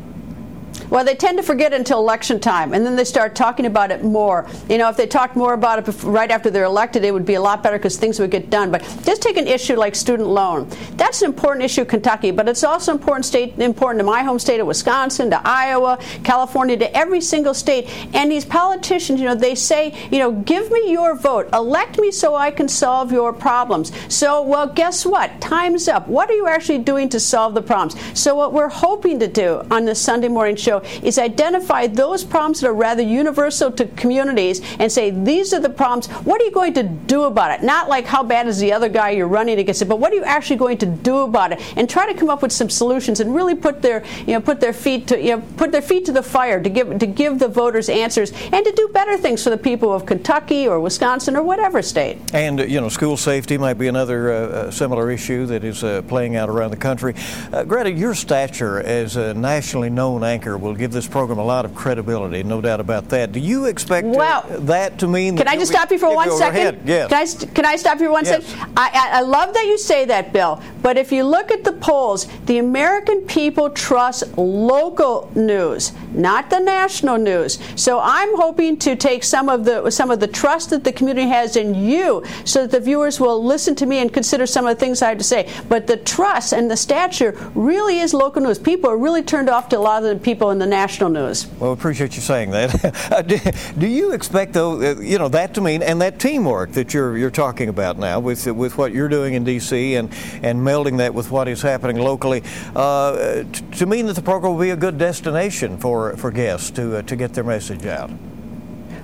Well, 0.91 1.05
they 1.05 1.15
tend 1.15 1.37
to 1.39 1.43
forget 1.43 1.75
until 1.75 1.99
election 1.99 2.41
time, 2.41 2.73
and 2.73 2.85
then 2.85 2.97
they 2.97 3.05
start 3.05 3.35
talking 3.35 3.67
about 3.67 3.91
it 3.91 4.03
more. 4.03 4.47
You 4.69 4.79
know, 4.79 4.89
if 4.89 4.97
they 4.97 5.07
talked 5.07 5.37
more 5.37 5.53
about 5.53 5.87
it 5.87 6.03
right 6.03 6.31
after 6.31 6.51
they're 6.51 6.65
elected, 6.65 7.05
it 7.05 7.13
would 7.13 7.27
be 7.27 7.35
a 7.35 7.41
lot 7.41 7.63
better 7.63 7.77
because 7.77 7.97
things 7.97 8.19
would 8.19 8.31
get 8.31 8.49
done. 8.49 8.71
But 8.71 8.83
just 9.05 9.21
take 9.21 9.37
an 9.37 9.47
issue 9.47 9.77
like 9.77 9.95
student 9.95 10.29
loan. 10.29 10.69
That's 10.97 11.21
an 11.23 11.27
important 11.27 11.65
issue 11.65 11.83
in 11.83 11.89
Kentucky, 11.89 12.31
but 12.31 12.49
it's 12.49 12.65
also 12.65 12.93
important 12.93 13.27
state 13.27 13.59
important 13.59 14.01
to 14.01 14.05
my 14.05 14.23
home 14.23 14.39
state 14.39 14.61
of 14.61 14.67
Wisconsin, 14.67 15.31
to 15.31 15.41
Iowa, 15.47 15.99
California, 16.25 16.77
to 16.79 16.97
every 16.97 17.21
single 17.21 17.55
state. 17.55 17.89
And 18.15 18.31
these 18.31 18.45
politicians, 18.45 19.21
you 19.21 19.27
know, 19.27 19.35
they 19.35 19.55
say, 19.55 19.95
you 20.11 20.19
know, 20.19 20.33
give 20.33 20.71
me 20.71 20.91
your 20.91 21.15
vote, 21.15 21.49
elect 21.53 21.99
me 21.99 22.11
so 22.11 22.35
I 22.35 22.51
can 22.51 22.69
solve 22.69 23.13
your 23.13 23.33
problems. 23.33 23.93
So, 24.13 24.43
well, 24.43 24.67
guess 24.67 25.05
what? 25.05 25.41
Time's 25.41 25.89
up. 25.89 26.09
What 26.09 26.31
are 26.31 26.35
you 26.35 26.47
actually 26.47 26.79
doing 26.79 27.09
to 27.11 27.21
solve 27.21 27.55
the 27.55 27.63
problems? 27.63 27.97
So, 28.19 28.35
what 28.35 28.53
we're 28.53 28.69
hoping 28.69 29.19
to 29.21 29.29
do 29.29 29.63
on 29.71 29.85
this 29.85 30.01
Sunday 30.01 30.29
morning 30.29 30.57
show 30.57 30.78
is 31.03 31.19
identify 31.19 31.87
those 31.87 32.25
problems 32.25 32.61
that 32.61 32.69
are 32.69 32.75
rather 32.75 33.03
universal 33.03 33.71
to 33.73 33.87
communities 33.87 34.61
and 34.79 34.91
say, 34.91 35.11
these 35.11 35.53
are 35.53 35.61
the 35.61 35.71
problems. 35.71 36.07
What 36.25 36.41
are 36.41 36.45
you 36.45 36.51
going 36.51 36.75
to 36.75 36.83
do 36.83 37.25
about 37.25 37.59
it? 37.59 37.65
Not 37.65 37.89
like 37.89 38.07
how 38.07 38.23
bad 38.23 38.47
is 38.47 38.59
the 38.59 38.73
other 38.73 38.89
guy 38.89 39.11
you're 39.11 39.29
running 39.29 39.59
against 39.59 39.83
it, 39.83 39.87
but 39.87 39.99
what 39.99 40.13
are 40.13 40.17
you 40.17 40.25
actually 40.25 40.57
going 40.57 40.79
to 40.79 40.87
do 40.87 41.19
about 41.19 41.53
it? 41.53 41.61
And 41.77 41.89
try 41.89 42.11
to 42.11 42.19
come 42.19 42.31
up 42.31 42.43
with 42.43 42.53
some 42.53 42.71
solutions 42.71 43.21
and 43.21 43.35
really 43.35 43.55
put 43.55 43.83
their, 43.83 44.05
you 44.27 44.35
know, 44.35 44.41
put 44.41 44.61
their 44.61 44.73
feet 44.73 45.07
to, 45.09 45.21
you 45.21 45.37
know, 45.37 45.43
put 45.57 45.73
their 45.73 45.83
feet 45.83 46.05
to 46.07 46.13
the 46.13 46.23
fire 46.23 46.63
to 46.63 46.69
give 46.69 46.99
to 46.99 47.07
give 47.07 47.39
the 47.39 47.49
voters 47.49 47.89
answers 47.89 48.33
and 48.53 48.65
to 48.65 48.73
do 48.73 48.89
better 48.93 49.17
things 49.17 49.43
for 49.43 49.51
the 49.51 49.59
people 49.59 49.93
of 49.93 50.07
Kentucky 50.07 50.67
or 50.69 50.81
Wisconsin 50.81 51.37
or 51.37 51.43
whatever 51.43 51.83
state. 51.83 52.19
And 52.33 52.61
you 52.61 52.81
know, 52.81 52.89
school 52.89 53.17
safety 53.17 53.59
might 53.59 53.79
be 53.79 53.89
another 53.89 54.33
uh, 54.33 54.71
similar 54.71 55.11
issue 55.11 55.47
that 55.47 55.65
is 55.65 55.85
uh, 55.85 56.03
playing 56.03 56.37
out 56.37 56.49
around 56.49 56.71
the 56.71 56.77
country. 56.77 57.15
Uh, 57.53 57.65
Greta, 57.65 57.91
your 57.91 58.15
stature 58.15 58.81
as 58.81 59.17
a 59.17 59.35
nationally 59.35 59.91
known 59.91 60.25
anchor 60.25 60.57
will 60.69 60.77
give 60.77 60.93
this 60.93 61.09
program 61.09 61.39
a 61.39 61.45
lot 61.45 61.65
of 61.65 61.75
credibility, 61.75 62.43
no 62.43 62.61
doubt 62.61 62.79
about 62.79 63.09
that. 63.09 63.33
Do 63.33 63.41
you 63.41 63.65
expect 63.65 64.07
well, 64.07 64.45
that 64.61 64.99
to 64.99 65.09
mean? 65.09 65.37
Can 65.37 65.49
I 65.49 65.57
just 65.57 65.73
stop 65.73 65.91
you 65.91 65.99
for 65.99 66.15
one 66.15 66.31
second? 66.37 66.87
Yes. 66.87 67.09
Can 67.09 67.49
I, 67.49 67.55
can 67.55 67.65
I 67.65 67.77
stop 67.77 67.99
you 67.99 68.07
for 68.07 68.13
one 68.13 68.25
yes. 68.25 68.47
second? 68.47 68.73
I, 68.77 68.91
I, 68.93 69.19
I 69.19 69.21
love 69.23 69.55
that 69.55 69.65
you 69.65 69.79
say 69.79 70.05
that, 70.05 70.33
Bill. 70.33 70.63
But 70.83 70.97
if 70.99 71.11
you 71.11 71.25
look 71.25 71.51
at 71.51 71.65
the 71.65 71.73
polls, 71.73 72.27
the 72.45 72.59
American 72.59 73.23
people 73.23 73.71
trust 73.71 74.37
local 74.37 75.31
news, 75.35 75.93
not 76.13 76.51
the 76.51 76.61
national 76.61 77.19
news. 77.19 77.59
So 77.77 78.01
I'm 78.01 78.37
hoping 78.37 78.77
to 78.79 78.95
take 78.95 79.25
some 79.25 79.49
of 79.49 79.65
the 79.65 79.91
some 79.91 80.11
of 80.11 80.21
the 80.21 80.27
trust 80.27 80.71
that 80.71 80.85
the 80.85 80.93
community 80.93 81.29
has 81.29 81.57
in 81.57 81.75
you, 81.75 82.25
so 82.45 82.63
that 82.63 82.71
the 82.71 82.81
viewers 82.81 83.19
will 83.19 83.43
listen 83.43 83.75
to 83.77 83.87
me 83.87 83.99
and 83.99 84.13
consider 84.13 84.47
some 84.47 84.67
of 84.67 84.77
the 84.77 84.81
things 84.81 85.03
I 85.03 85.09
have 85.09 85.19
to 85.19 85.25
say. 85.25 85.51
But 85.69 85.87
the 85.87 85.97
trust 85.97 86.53
and 86.53 86.71
the 86.71 86.77
stature 86.77 87.33
really 87.55 88.01
is 88.01 88.13
local 88.13 88.43
news. 88.43 88.59
People 88.59 88.91
are 88.91 88.99
really 88.99 89.23
turned 89.23 89.49
off 89.49 89.69
to 89.71 89.79
a 89.79 89.81
lot 89.81 90.05
of 90.05 90.09
the 90.11 90.23
people 90.23 90.51
in 90.51 90.58
the 90.59 90.67
national 90.67 91.11
news. 91.11 91.47
Well, 91.59 91.73
appreciate 91.73 92.15
you 92.17 92.23
saying 92.23 92.51
that. 92.51 93.25
do, 93.27 93.39
do, 93.79 93.87
you 93.87 94.13
expect, 94.13 94.53
though, 94.53 94.81
uh, 94.81 95.01
you 95.01 95.19
know, 95.19 95.29
that 95.29 95.55
to 95.55 95.61
mean 95.61 95.83
and 95.83 96.01
that 96.01 96.19
teamwork 96.19 96.73
that 96.73 96.95
you're 96.95 97.17
you're 97.17 97.31
talking 97.31 97.69
about 97.69 97.99
now 97.99 98.21
with 98.21 98.47
with 98.47 98.79
what 98.79 98.93
you're 98.93 99.09
doing 99.09 99.35
in 99.35 99.45
D.C. 99.45 99.95
and 99.95 100.11
and 100.43 100.61
melding 100.61 100.99
that 100.99 101.15
with 101.15 101.31
what 101.31 101.49
is 101.49 101.63
happening 101.63 101.99
locally, 101.99 102.43
uh, 102.75 103.45
to 103.73 103.87
mean 103.87 104.07
that 104.07 104.15
the 104.15 104.23
program 104.23 104.55
will 104.55 104.61
be 104.61 104.71
a 104.71 104.77
good 104.77 104.99
destination 104.99 105.79
for 105.79 106.17
for 106.17 106.31
guests 106.31 106.71
to 106.73 106.99
uh, 106.99 107.03
to 107.03 107.17
get 107.17 107.35
their 107.35 107.45
message 107.45 107.87
out. 107.87 108.11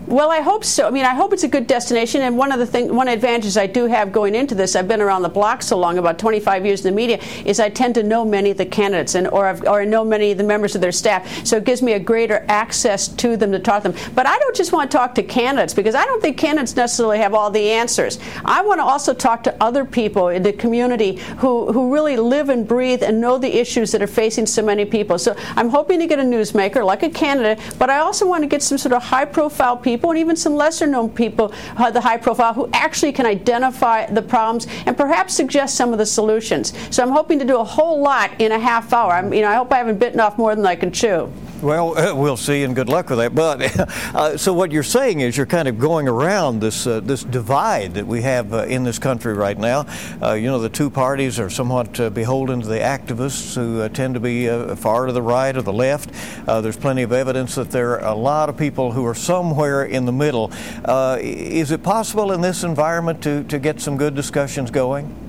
Well, 0.07 0.31
I 0.31 0.41
hope 0.41 0.65
so. 0.65 0.87
I 0.87 0.91
mean, 0.91 1.07
I 1.07 1.15
hope 1.15 1.33
it's 1.33 1.45
a 1.45 1.49
good 1.49 1.67
destination. 1.67 2.21
And 2.21 2.37
one 2.37 2.53
of 2.53 2.59
the 2.59 2.67
thing, 2.67 2.95
one 2.95 3.09
advantages 3.09 3.57
I 3.57 3.67
do 3.67 3.87
have 3.87 4.13
going 4.13 4.35
into 4.35 4.55
this, 4.55 4.77
I've 4.77 4.87
been 4.87 5.01
around 5.01 5.23
the 5.23 5.31
block 5.31 5.63
so 5.63 5.79
long, 5.79 5.97
about 5.97 6.19
25 6.19 6.67
years 6.67 6.85
in 6.85 6.93
the 6.93 6.97
media, 6.97 7.19
is 7.47 7.59
I 7.59 7.71
tend 7.71 7.95
to 7.95 8.03
know 8.03 8.23
many 8.23 8.51
of 8.51 8.59
the 8.59 8.67
candidates 8.67 9.15
and 9.15 9.27
or 9.29 9.47
I've, 9.47 9.63
or 9.63 9.81
I 9.81 9.87
know 9.87 10.05
many 10.05 10.33
of 10.33 10.39
the 10.39 10.45
members 10.45 10.75
of 10.75 10.83
their 10.83 10.93
staff. 10.93 11.47
So 11.47 11.57
it 11.57 11.65
gives 11.65 11.81
me 11.81 11.95
a 11.95 11.99
greater 11.99 12.45
access 12.49 13.09
to 13.09 13.39
them 13.39 13.51
to 13.53 13.59
talk 13.59 13.83
to 13.83 13.93
them. 13.93 14.13
But 14.15 14.27
I 14.27 14.39
don't 14.39 14.55
just 14.55 14.73
want 14.73 14.91
to 14.91 14.97
talk 14.97 15.15
to 15.15 15.23
candidates 15.23 15.73
because 15.73 15.95
I 15.95 16.05
don't 16.05 16.21
think 16.21 16.37
candidates 16.37 16.77
necessarily 16.77 17.19
have 17.19 17.33
all 17.33 17.51
the 17.51 17.71
answers. 17.71 18.19
I 18.45 18.61
want 18.61 18.81
to 18.81 18.85
also 18.85 19.15
talk 19.15 19.43
to 19.45 19.57
other 19.63 19.87
people 19.87 20.29
in 20.29 20.43
the 20.43 20.53
community 20.53 21.17
who 21.39 21.73
who 21.73 21.93
really 21.93 22.19
live 22.19 22.51
and 22.51 22.69
breathe 22.69 23.03
and 23.03 23.23
know 23.23 23.39
the 23.39 23.59
issues 23.59 23.91
that 23.93 24.03
are 24.03 24.07
facing 24.07 24.45
so 24.45 24.63
many 24.63 24.85
people. 24.85 25.19
So 25.19 25.35
I'm 25.57 25.71
hoping 25.71 25.99
to 26.01 26.07
get 26.07 26.19
a 26.19 26.23
newsmaker 26.23 26.85
like 26.85 27.03
a 27.03 27.11
candidate, 27.11 27.59
but 27.79 27.89
I 27.89 27.99
also 28.01 28.29
want 28.29 28.43
to 28.43 28.47
get 28.47 28.63
some 28.63 28.77
sort 28.77 28.93
of 28.93 29.03
high-profile 29.03 29.79
people 29.79 29.94
people 29.95 30.11
and 30.11 30.19
even 30.19 30.35
some 30.35 30.55
lesser 30.55 30.89
known 30.89 31.09
people, 31.09 31.53
uh, 31.77 31.89
the 31.89 32.01
high 32.01 32.17
profile, 32.17 32.53
who 32.53 32.69
actually 32.73 33.13
can 33.13 33.27
identify 33.27 34.05
the 34.07 34.23
problems 34.23 34.67
and 34.87 34.97
perhaps 34.97 35.35
suggest 35.35 35.77
some 35.77 35.93
of 35.93 35.99
the 35.99 36.07
solutions. 36.07 36.73
So 36.91 37.01
I'm 37.01 37.11
hoping 37.11 37.39
to 37.39 37.45
do 37.45 37.59
a 37.59 37.65
whole 37.65 38.03
lot 38.03 38.41
in 38.41 38.51
a 38.51 38.59
half 38.59 38.93
hour. 38.93 39.13
I'm, 39.13 39.33
you 39.33 39.43
know, 39.43 39.51
I 39.51 39.55
hope 39.55 39.73
I 39.73 39.77
haven't 39.77 39.99
bitten 39.99 40.19
off 40.19 40.37
more 40.37 40.57
than 40.57 40.67
I 40.67 40.75
can 40.75 40.91
chew. 40.91 41.31
Well, 41.65 41.95
we'll 42.21 42.37
see, 42.37 42.63
and 42.65 42.75
good 42.75 42.91
luck 42.91 43.09
with 43.09 43.19
that. 43.19 43.35
But 43.35 43.79
uh, 44.15 44.37
so 44.37 44.53
what 44.53 44.71
you're 44.71 44.83
saying 44.83 45.21
is 45.21 45.37
you're 45.37 45.47
kind 45.47 45.67
of 45.67 45.79
going 45.79 46.09
around 46.09 46.61
this 46.61 46.87
uh, 46.87 47.01
this 47.01 47.25
divide 47.25 47.95
that 47.95 48.07
we 48.07 48.21
have 48.21 48.53
uh, 48.53 48.65
in 48.65 48.85
this 48.85 48.99
country 48.99 49.33
right 49.33 49.59
now. 49.59 49.87
Uh, 50.21 50.35
you 50.35 50.47
know, 50.47 50.59
the 50.59 50.69
two 50.69 50.91
parties 50.91 51.39
are 51.39 51.49
somewhat 51.49 51.99
uh, 51.99 52.11
beholden 52.11 52.61
to 52.61 52.67
the 52.67 52.79
activists 52.79 53.55
who 53.55 53.89
tend 53.89 54.13
to 54.15 54.21
be 54.21 54.47
far 54.77 55.07
to 55.07 55.13
the 55.13 55.23
right 55.23 55.57
or 55.57 55.63
the 55.63 55.73
left. 55.73 56.11
there's 56.47 56.77
plenty 56.77 57.03
of 57.03 57.13
evidence 57.13 57.55
that 57.55 57.71
there 57.71 57.99
are 57.99 58.13
a 58.13 58.15
lot 58.15 58.49
of 58.49 58.57
people 58.57 58.93
who 58.93 59.07
are 59.07 59.15
somewhere 59.15 59.84
in 59.85 60.05
the 60.05 60.13
middle. 60.13 60.51
Uh, 60.85 61.19
is 61.21 61.71
it 61.71 61.83
possible 61.83 62.33
in 62.33 62.41
this 62.41 62.65
environment 62.65 63.23
to, 63.23 63.45
to 63.45 63.59
get 63.59 63.81
some 63.81 63.97
good 63.97 64.15
discussions 64.15 64.71
going? 64.71 65.24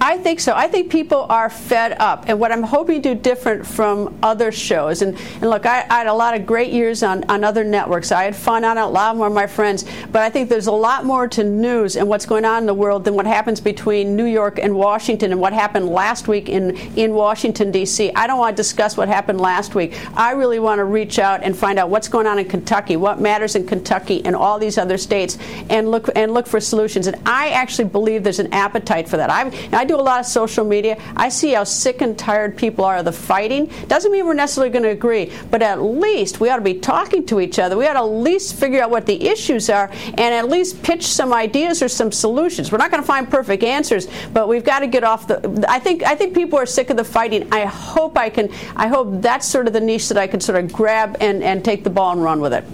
I 0.00 0.16
think 0.18 0.38
so. 0.38 0.52
I 0.54 0.68
think 0.68 0.90
people 0.90 1.26
are 1.28 1.50
fed 1.50 1.96
up. 1.98 2.24
And 2.28 2.38
what 2.38 2.52
I'm 2.52 2.62
hoping 2.62 3.02
to 3.02 3.14
do 3.14 3.20
different 3.20 3.66
from 3.66 4.16
other 4.22 4.52
shows, 4.52 5.02
and, 5.02 5.18
and 5.40 5.50
look, 5.50 5.66
I, 5.66 5.86
I, 5.90 5.98
had 5.98 6.06
a 6.06 6.14
lot 6.14 6.38
of 6.38 6.46
great 6.46 6.72
years 6.72 7.02
on, 7.02 7.24
on 7.28 7.42
other 7.42 7.64
networks. 7.64 8.12
I 8.12 8.24
had 8.24 8.36
fun 8.36 8.64
on 8.64 8.78
it, 8.78 8.82
a 8.82 8.86
lot 8.86 9.16
more 9.16 9.26
of 9.26 9.32
my 9.32 9.48
friends. 9.48 9.84
But 10.12 10.22
I 10.22 10.30
think 10.30 10.48
there's 10.48 10.68
a 10.68 10.72
lot 10.72 11.04
more 11.04 11.26
to 11.28 11.42
news 11.42 11.96
and 11.96 12.08
what's 12.08 12.26
going 12.26 12.44
on 12.44 12.62
in 12.62 12.66
the 12.66 12.74
world 12.74 13.04
than 13.04 13.14
what 13.14 13.26
happens 13.26 13.60
between 13.60 14.14
New 14.14 14.24
York 14.24 14.60
and 14.60 14.74
Washington 14.74 15.32
and 15.32 15.40
what 15.40 15.52
happened 15.52 15.88
last 15.88 16.28
week 16.28 16.48
in, 16.48 16.76
in 16.96 17.12
Washington, 17.12 17.72
D.C. 17.72 18.12
I 18.14 18.28
don't 18.28 18.38
want 18.38 18.56
to 18.56 18.62
discuss 18.62 18.96
what 18.96 19.08
happened 19.08 19.40
last 19.40 19.74
week. 19.74 19.98
I 20.16 20.32
really 20.32 20.60
want 20.60 20.78
to 20.78 20.84
reach 20.84 21.18
out 21.18 21.42
and 21.42 21.56
find 21.56 21.76
out 21.76 21.90
what's 21.90 22.08
going 22.08 22.28
on 22.28 22.38
in 22.38 22.48
Kentucky, 22.48 22.96
what 22.96 23.20
matters 23.20 23.56
in 23.56 23.66
Kentucky 23.66 24.24
and 24.24 24.36
all 24.36 24.60
these 24.60 24.78
other 24.78 24.96
states, 24.96 25.38
and 25.70 25.90
look 25.90 26.08
and 26.14 26.32
look 26.32 26.46
for 26.46 26.60
solutions. 26.60 27.08
And 27.08 27.16
I 27.26 27.50
actually 27.50 27.88
believe 27.88 28.22
there's 28.22 28.38
an 28.38 28.52
appetite 28.52 29.08
for 29.08 29.16
that. 29.16 29.28
I've, 29.28 29.74
I 29.74 29.87
do 29.88 29.96
a 29.96 30.00
lot 30.00 30.20
of 30.20 30.26
social 30.26 30.64
media. 30.64 31.00
I 31.16 31.28
see 31.28 31.52
how 31.52 31.64
sick 31.64 32.00
and 32.00 32.18
tired 32.18 32.56
people 32.56 32.84
are 32.84 32.98
of 32.98 33.04
the 33.04 33.12
fighting. 33.12 33.70
Doesn't 33.88 34.12
mean 34.12 34.26
we're 34.26 34.34
necessarily 34.34 34.70
going 34.70 34.84
to 34.84 34.90
agree, 34.90 35.32
but 35.50 35.62
at 35.62 35.82
least 35.82 36.40
we 36.40 36.50
ought 36.50 36.56
to 36.56 36.62
be 36.62 36.74
talking 36.74 37.26
to 37.26 37.40
each 37.40 37.58
other. 37.58 37.76
We 37.76 37.86
ought 37.86 37.94
to 37.94 38.00
at 38.00 38.04
least 38.04 38.54
figure 38.56 38.82
out 38.82 38.90
what 38.90 39.06
the 39.06 39.28
issues 39.28 39.70
are 39.70 39.90
and 39.90 40.20
at 40.20 40.48
least 40.48 40.82
pitch 40.82 41.06
some 41.06 41.32
ideas 41.32 41.82
or 41.82 41.88
some 41.88 42.12
solutions. 42.12 42.70
We're 42.70 42.78
not 42.78 42.90
going 42.90 43.02
to 43.02 43.06
find 43.06 43.28
perfect 43.28 43.62
answers, 43.62 44.08
but 44.32 44.48
we've 44.48 44.64
got 44.64 44.80
to 44.80 44.86
get 44.86 45.04
off 45.04 45.26
the. 45.26 45.64
I 45.68 45.78
think 45.78 46.02
I 46.02 46.14
think 46.14 46.34
people 46.34 46.58
are 46.58 46.66
sick 46.66 46.90
of 46.90 46.96
the 46.96 47.04
fighting. 47.04 47.52
I 47.52 47.64
hope 47.64 48.18
I 48.18 48.28
can. 48.28 48.50
I 48.76 48.88
hope 48.88 49.22
that's 49.22 49.46
sort 49.46 49.66
of 49.66 49.72
the 49.72 49.80
niche 49.80 50.08
that 50.08 50.18
I 50.18 50.26
can 50.26 50.40
sort 50.40 50.62
of 50.62 50.72
grab 50.72 51.16
and, 51.20 51.42
and 51.42 51.64
take 51.64 51.84
the 51.84 51.90
ball 51.90 52.12
and 52.12 52.22
run 52.22 52.40
with 52.40 52.52
it. 52.52 52.64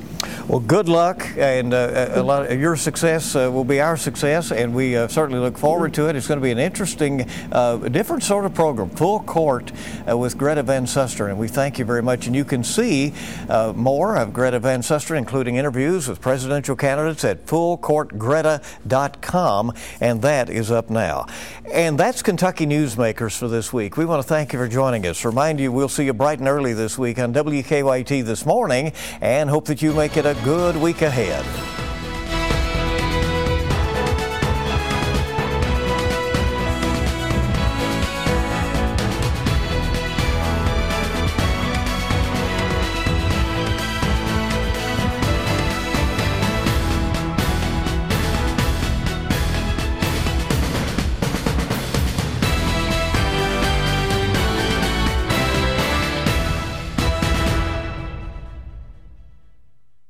Well, 0.47 0.61
good 0.61 0.91
luck, 0.91 1.27
and 1.39 1.73
uh, 1.73 2.11
a 2.13 2.23
lot 2.23 2.53
of 2.53 2.61
your 2.61 2.77
success 2.77 3.35
uh, 3.35 3.51
will 3.51 3.65
be 3.65 3.81
our 3.81 3.97
success, 3.97 4.53
and 4.53 4.75
we 4.75 4.95
uh, 4.95 5.09
certainly 5.09 5.41
look 5.41 5.57
forward 5.57 5.95
to 5.95 6.11
it. 6.11 6.17
It's 6.17 6.29
going 6.29 6.39
to 6.39 6.43
be 6.43 6.51
an 6.51 6.59
interesting, 6.59 7.27
uh, 7.51 7.79
different 7.79 8.25
sort 8.25 8.45
of 8.45 8.53
program, 8.53 8.91
full 8.91 9.21
court 9.21 9.73
uh, 10.07 10.19
with 10.19 10.37
Greta 10.37 10.63
Van 10.63 10.85
Susteren, 10.85 11.31
and 11.31 11.39
we 11.39 11.49
thank 11.49 11.79
you 11.79 11.87
very 11.87 12.03
much. 12.03 12.27
And 12.27 12.37
you 12.37 12.45
can 12.45 12.63
see 12.63 13.15
uh, 13.49 13.73
more 13.75 14.19
of 14.19 14.35
Greta 14.35 14.59
Van 14.59 14.83
Susteren, 14.83 15.17
including 15.17 15.57
interviews 15.57 16.09
with 16.09 16.21
presidential 16.21 16.77
candidates, 16.77 17.25
at 17.25 17.47
fullcourtgreta.com, 17.47 19.73
and 20.03 20.21
that 20.21 20.51
is 20.51 20.71
up 20.71 20.91
now. 20.91 21.25
And 21.73 21.99
that's 21.99 22.23
Kentucky 22.23 22.67
Newsmakers 22.67 23.39
for 23.39 23.49
this 23.49 23.73
week. 23.73 23.97
We 23.97 24.05
want 24.05 24.23
to 24.23 24.29
thank 24.29 24.53
you 24.53 24.59
for 24.59 24.69
joining 24.69 25.07
us. 25.07 25.25
Remind 25.25 25.59
you, 25.59 25.73
we'll 25.73 25.89
see 25.89 26.05
you 26.05 26.13
bright 26.13 26.39
and 26.39 26.49
early 26.49 26.75
this 26.75 26.99
week 26.99 27.19
on 27.19 27.33
WKYT 27.33 28.27
this 28.27 28.45
morning, 28.45 28.93
and 29.23 29.49
hope 29.49 29.65
that 29.69 29.81
you 29.81 29.95
make 29.95 30.19
it 30.19 30.34
good 30.43 30.77
week 30.77 31.03
ahead. 31.03 31.45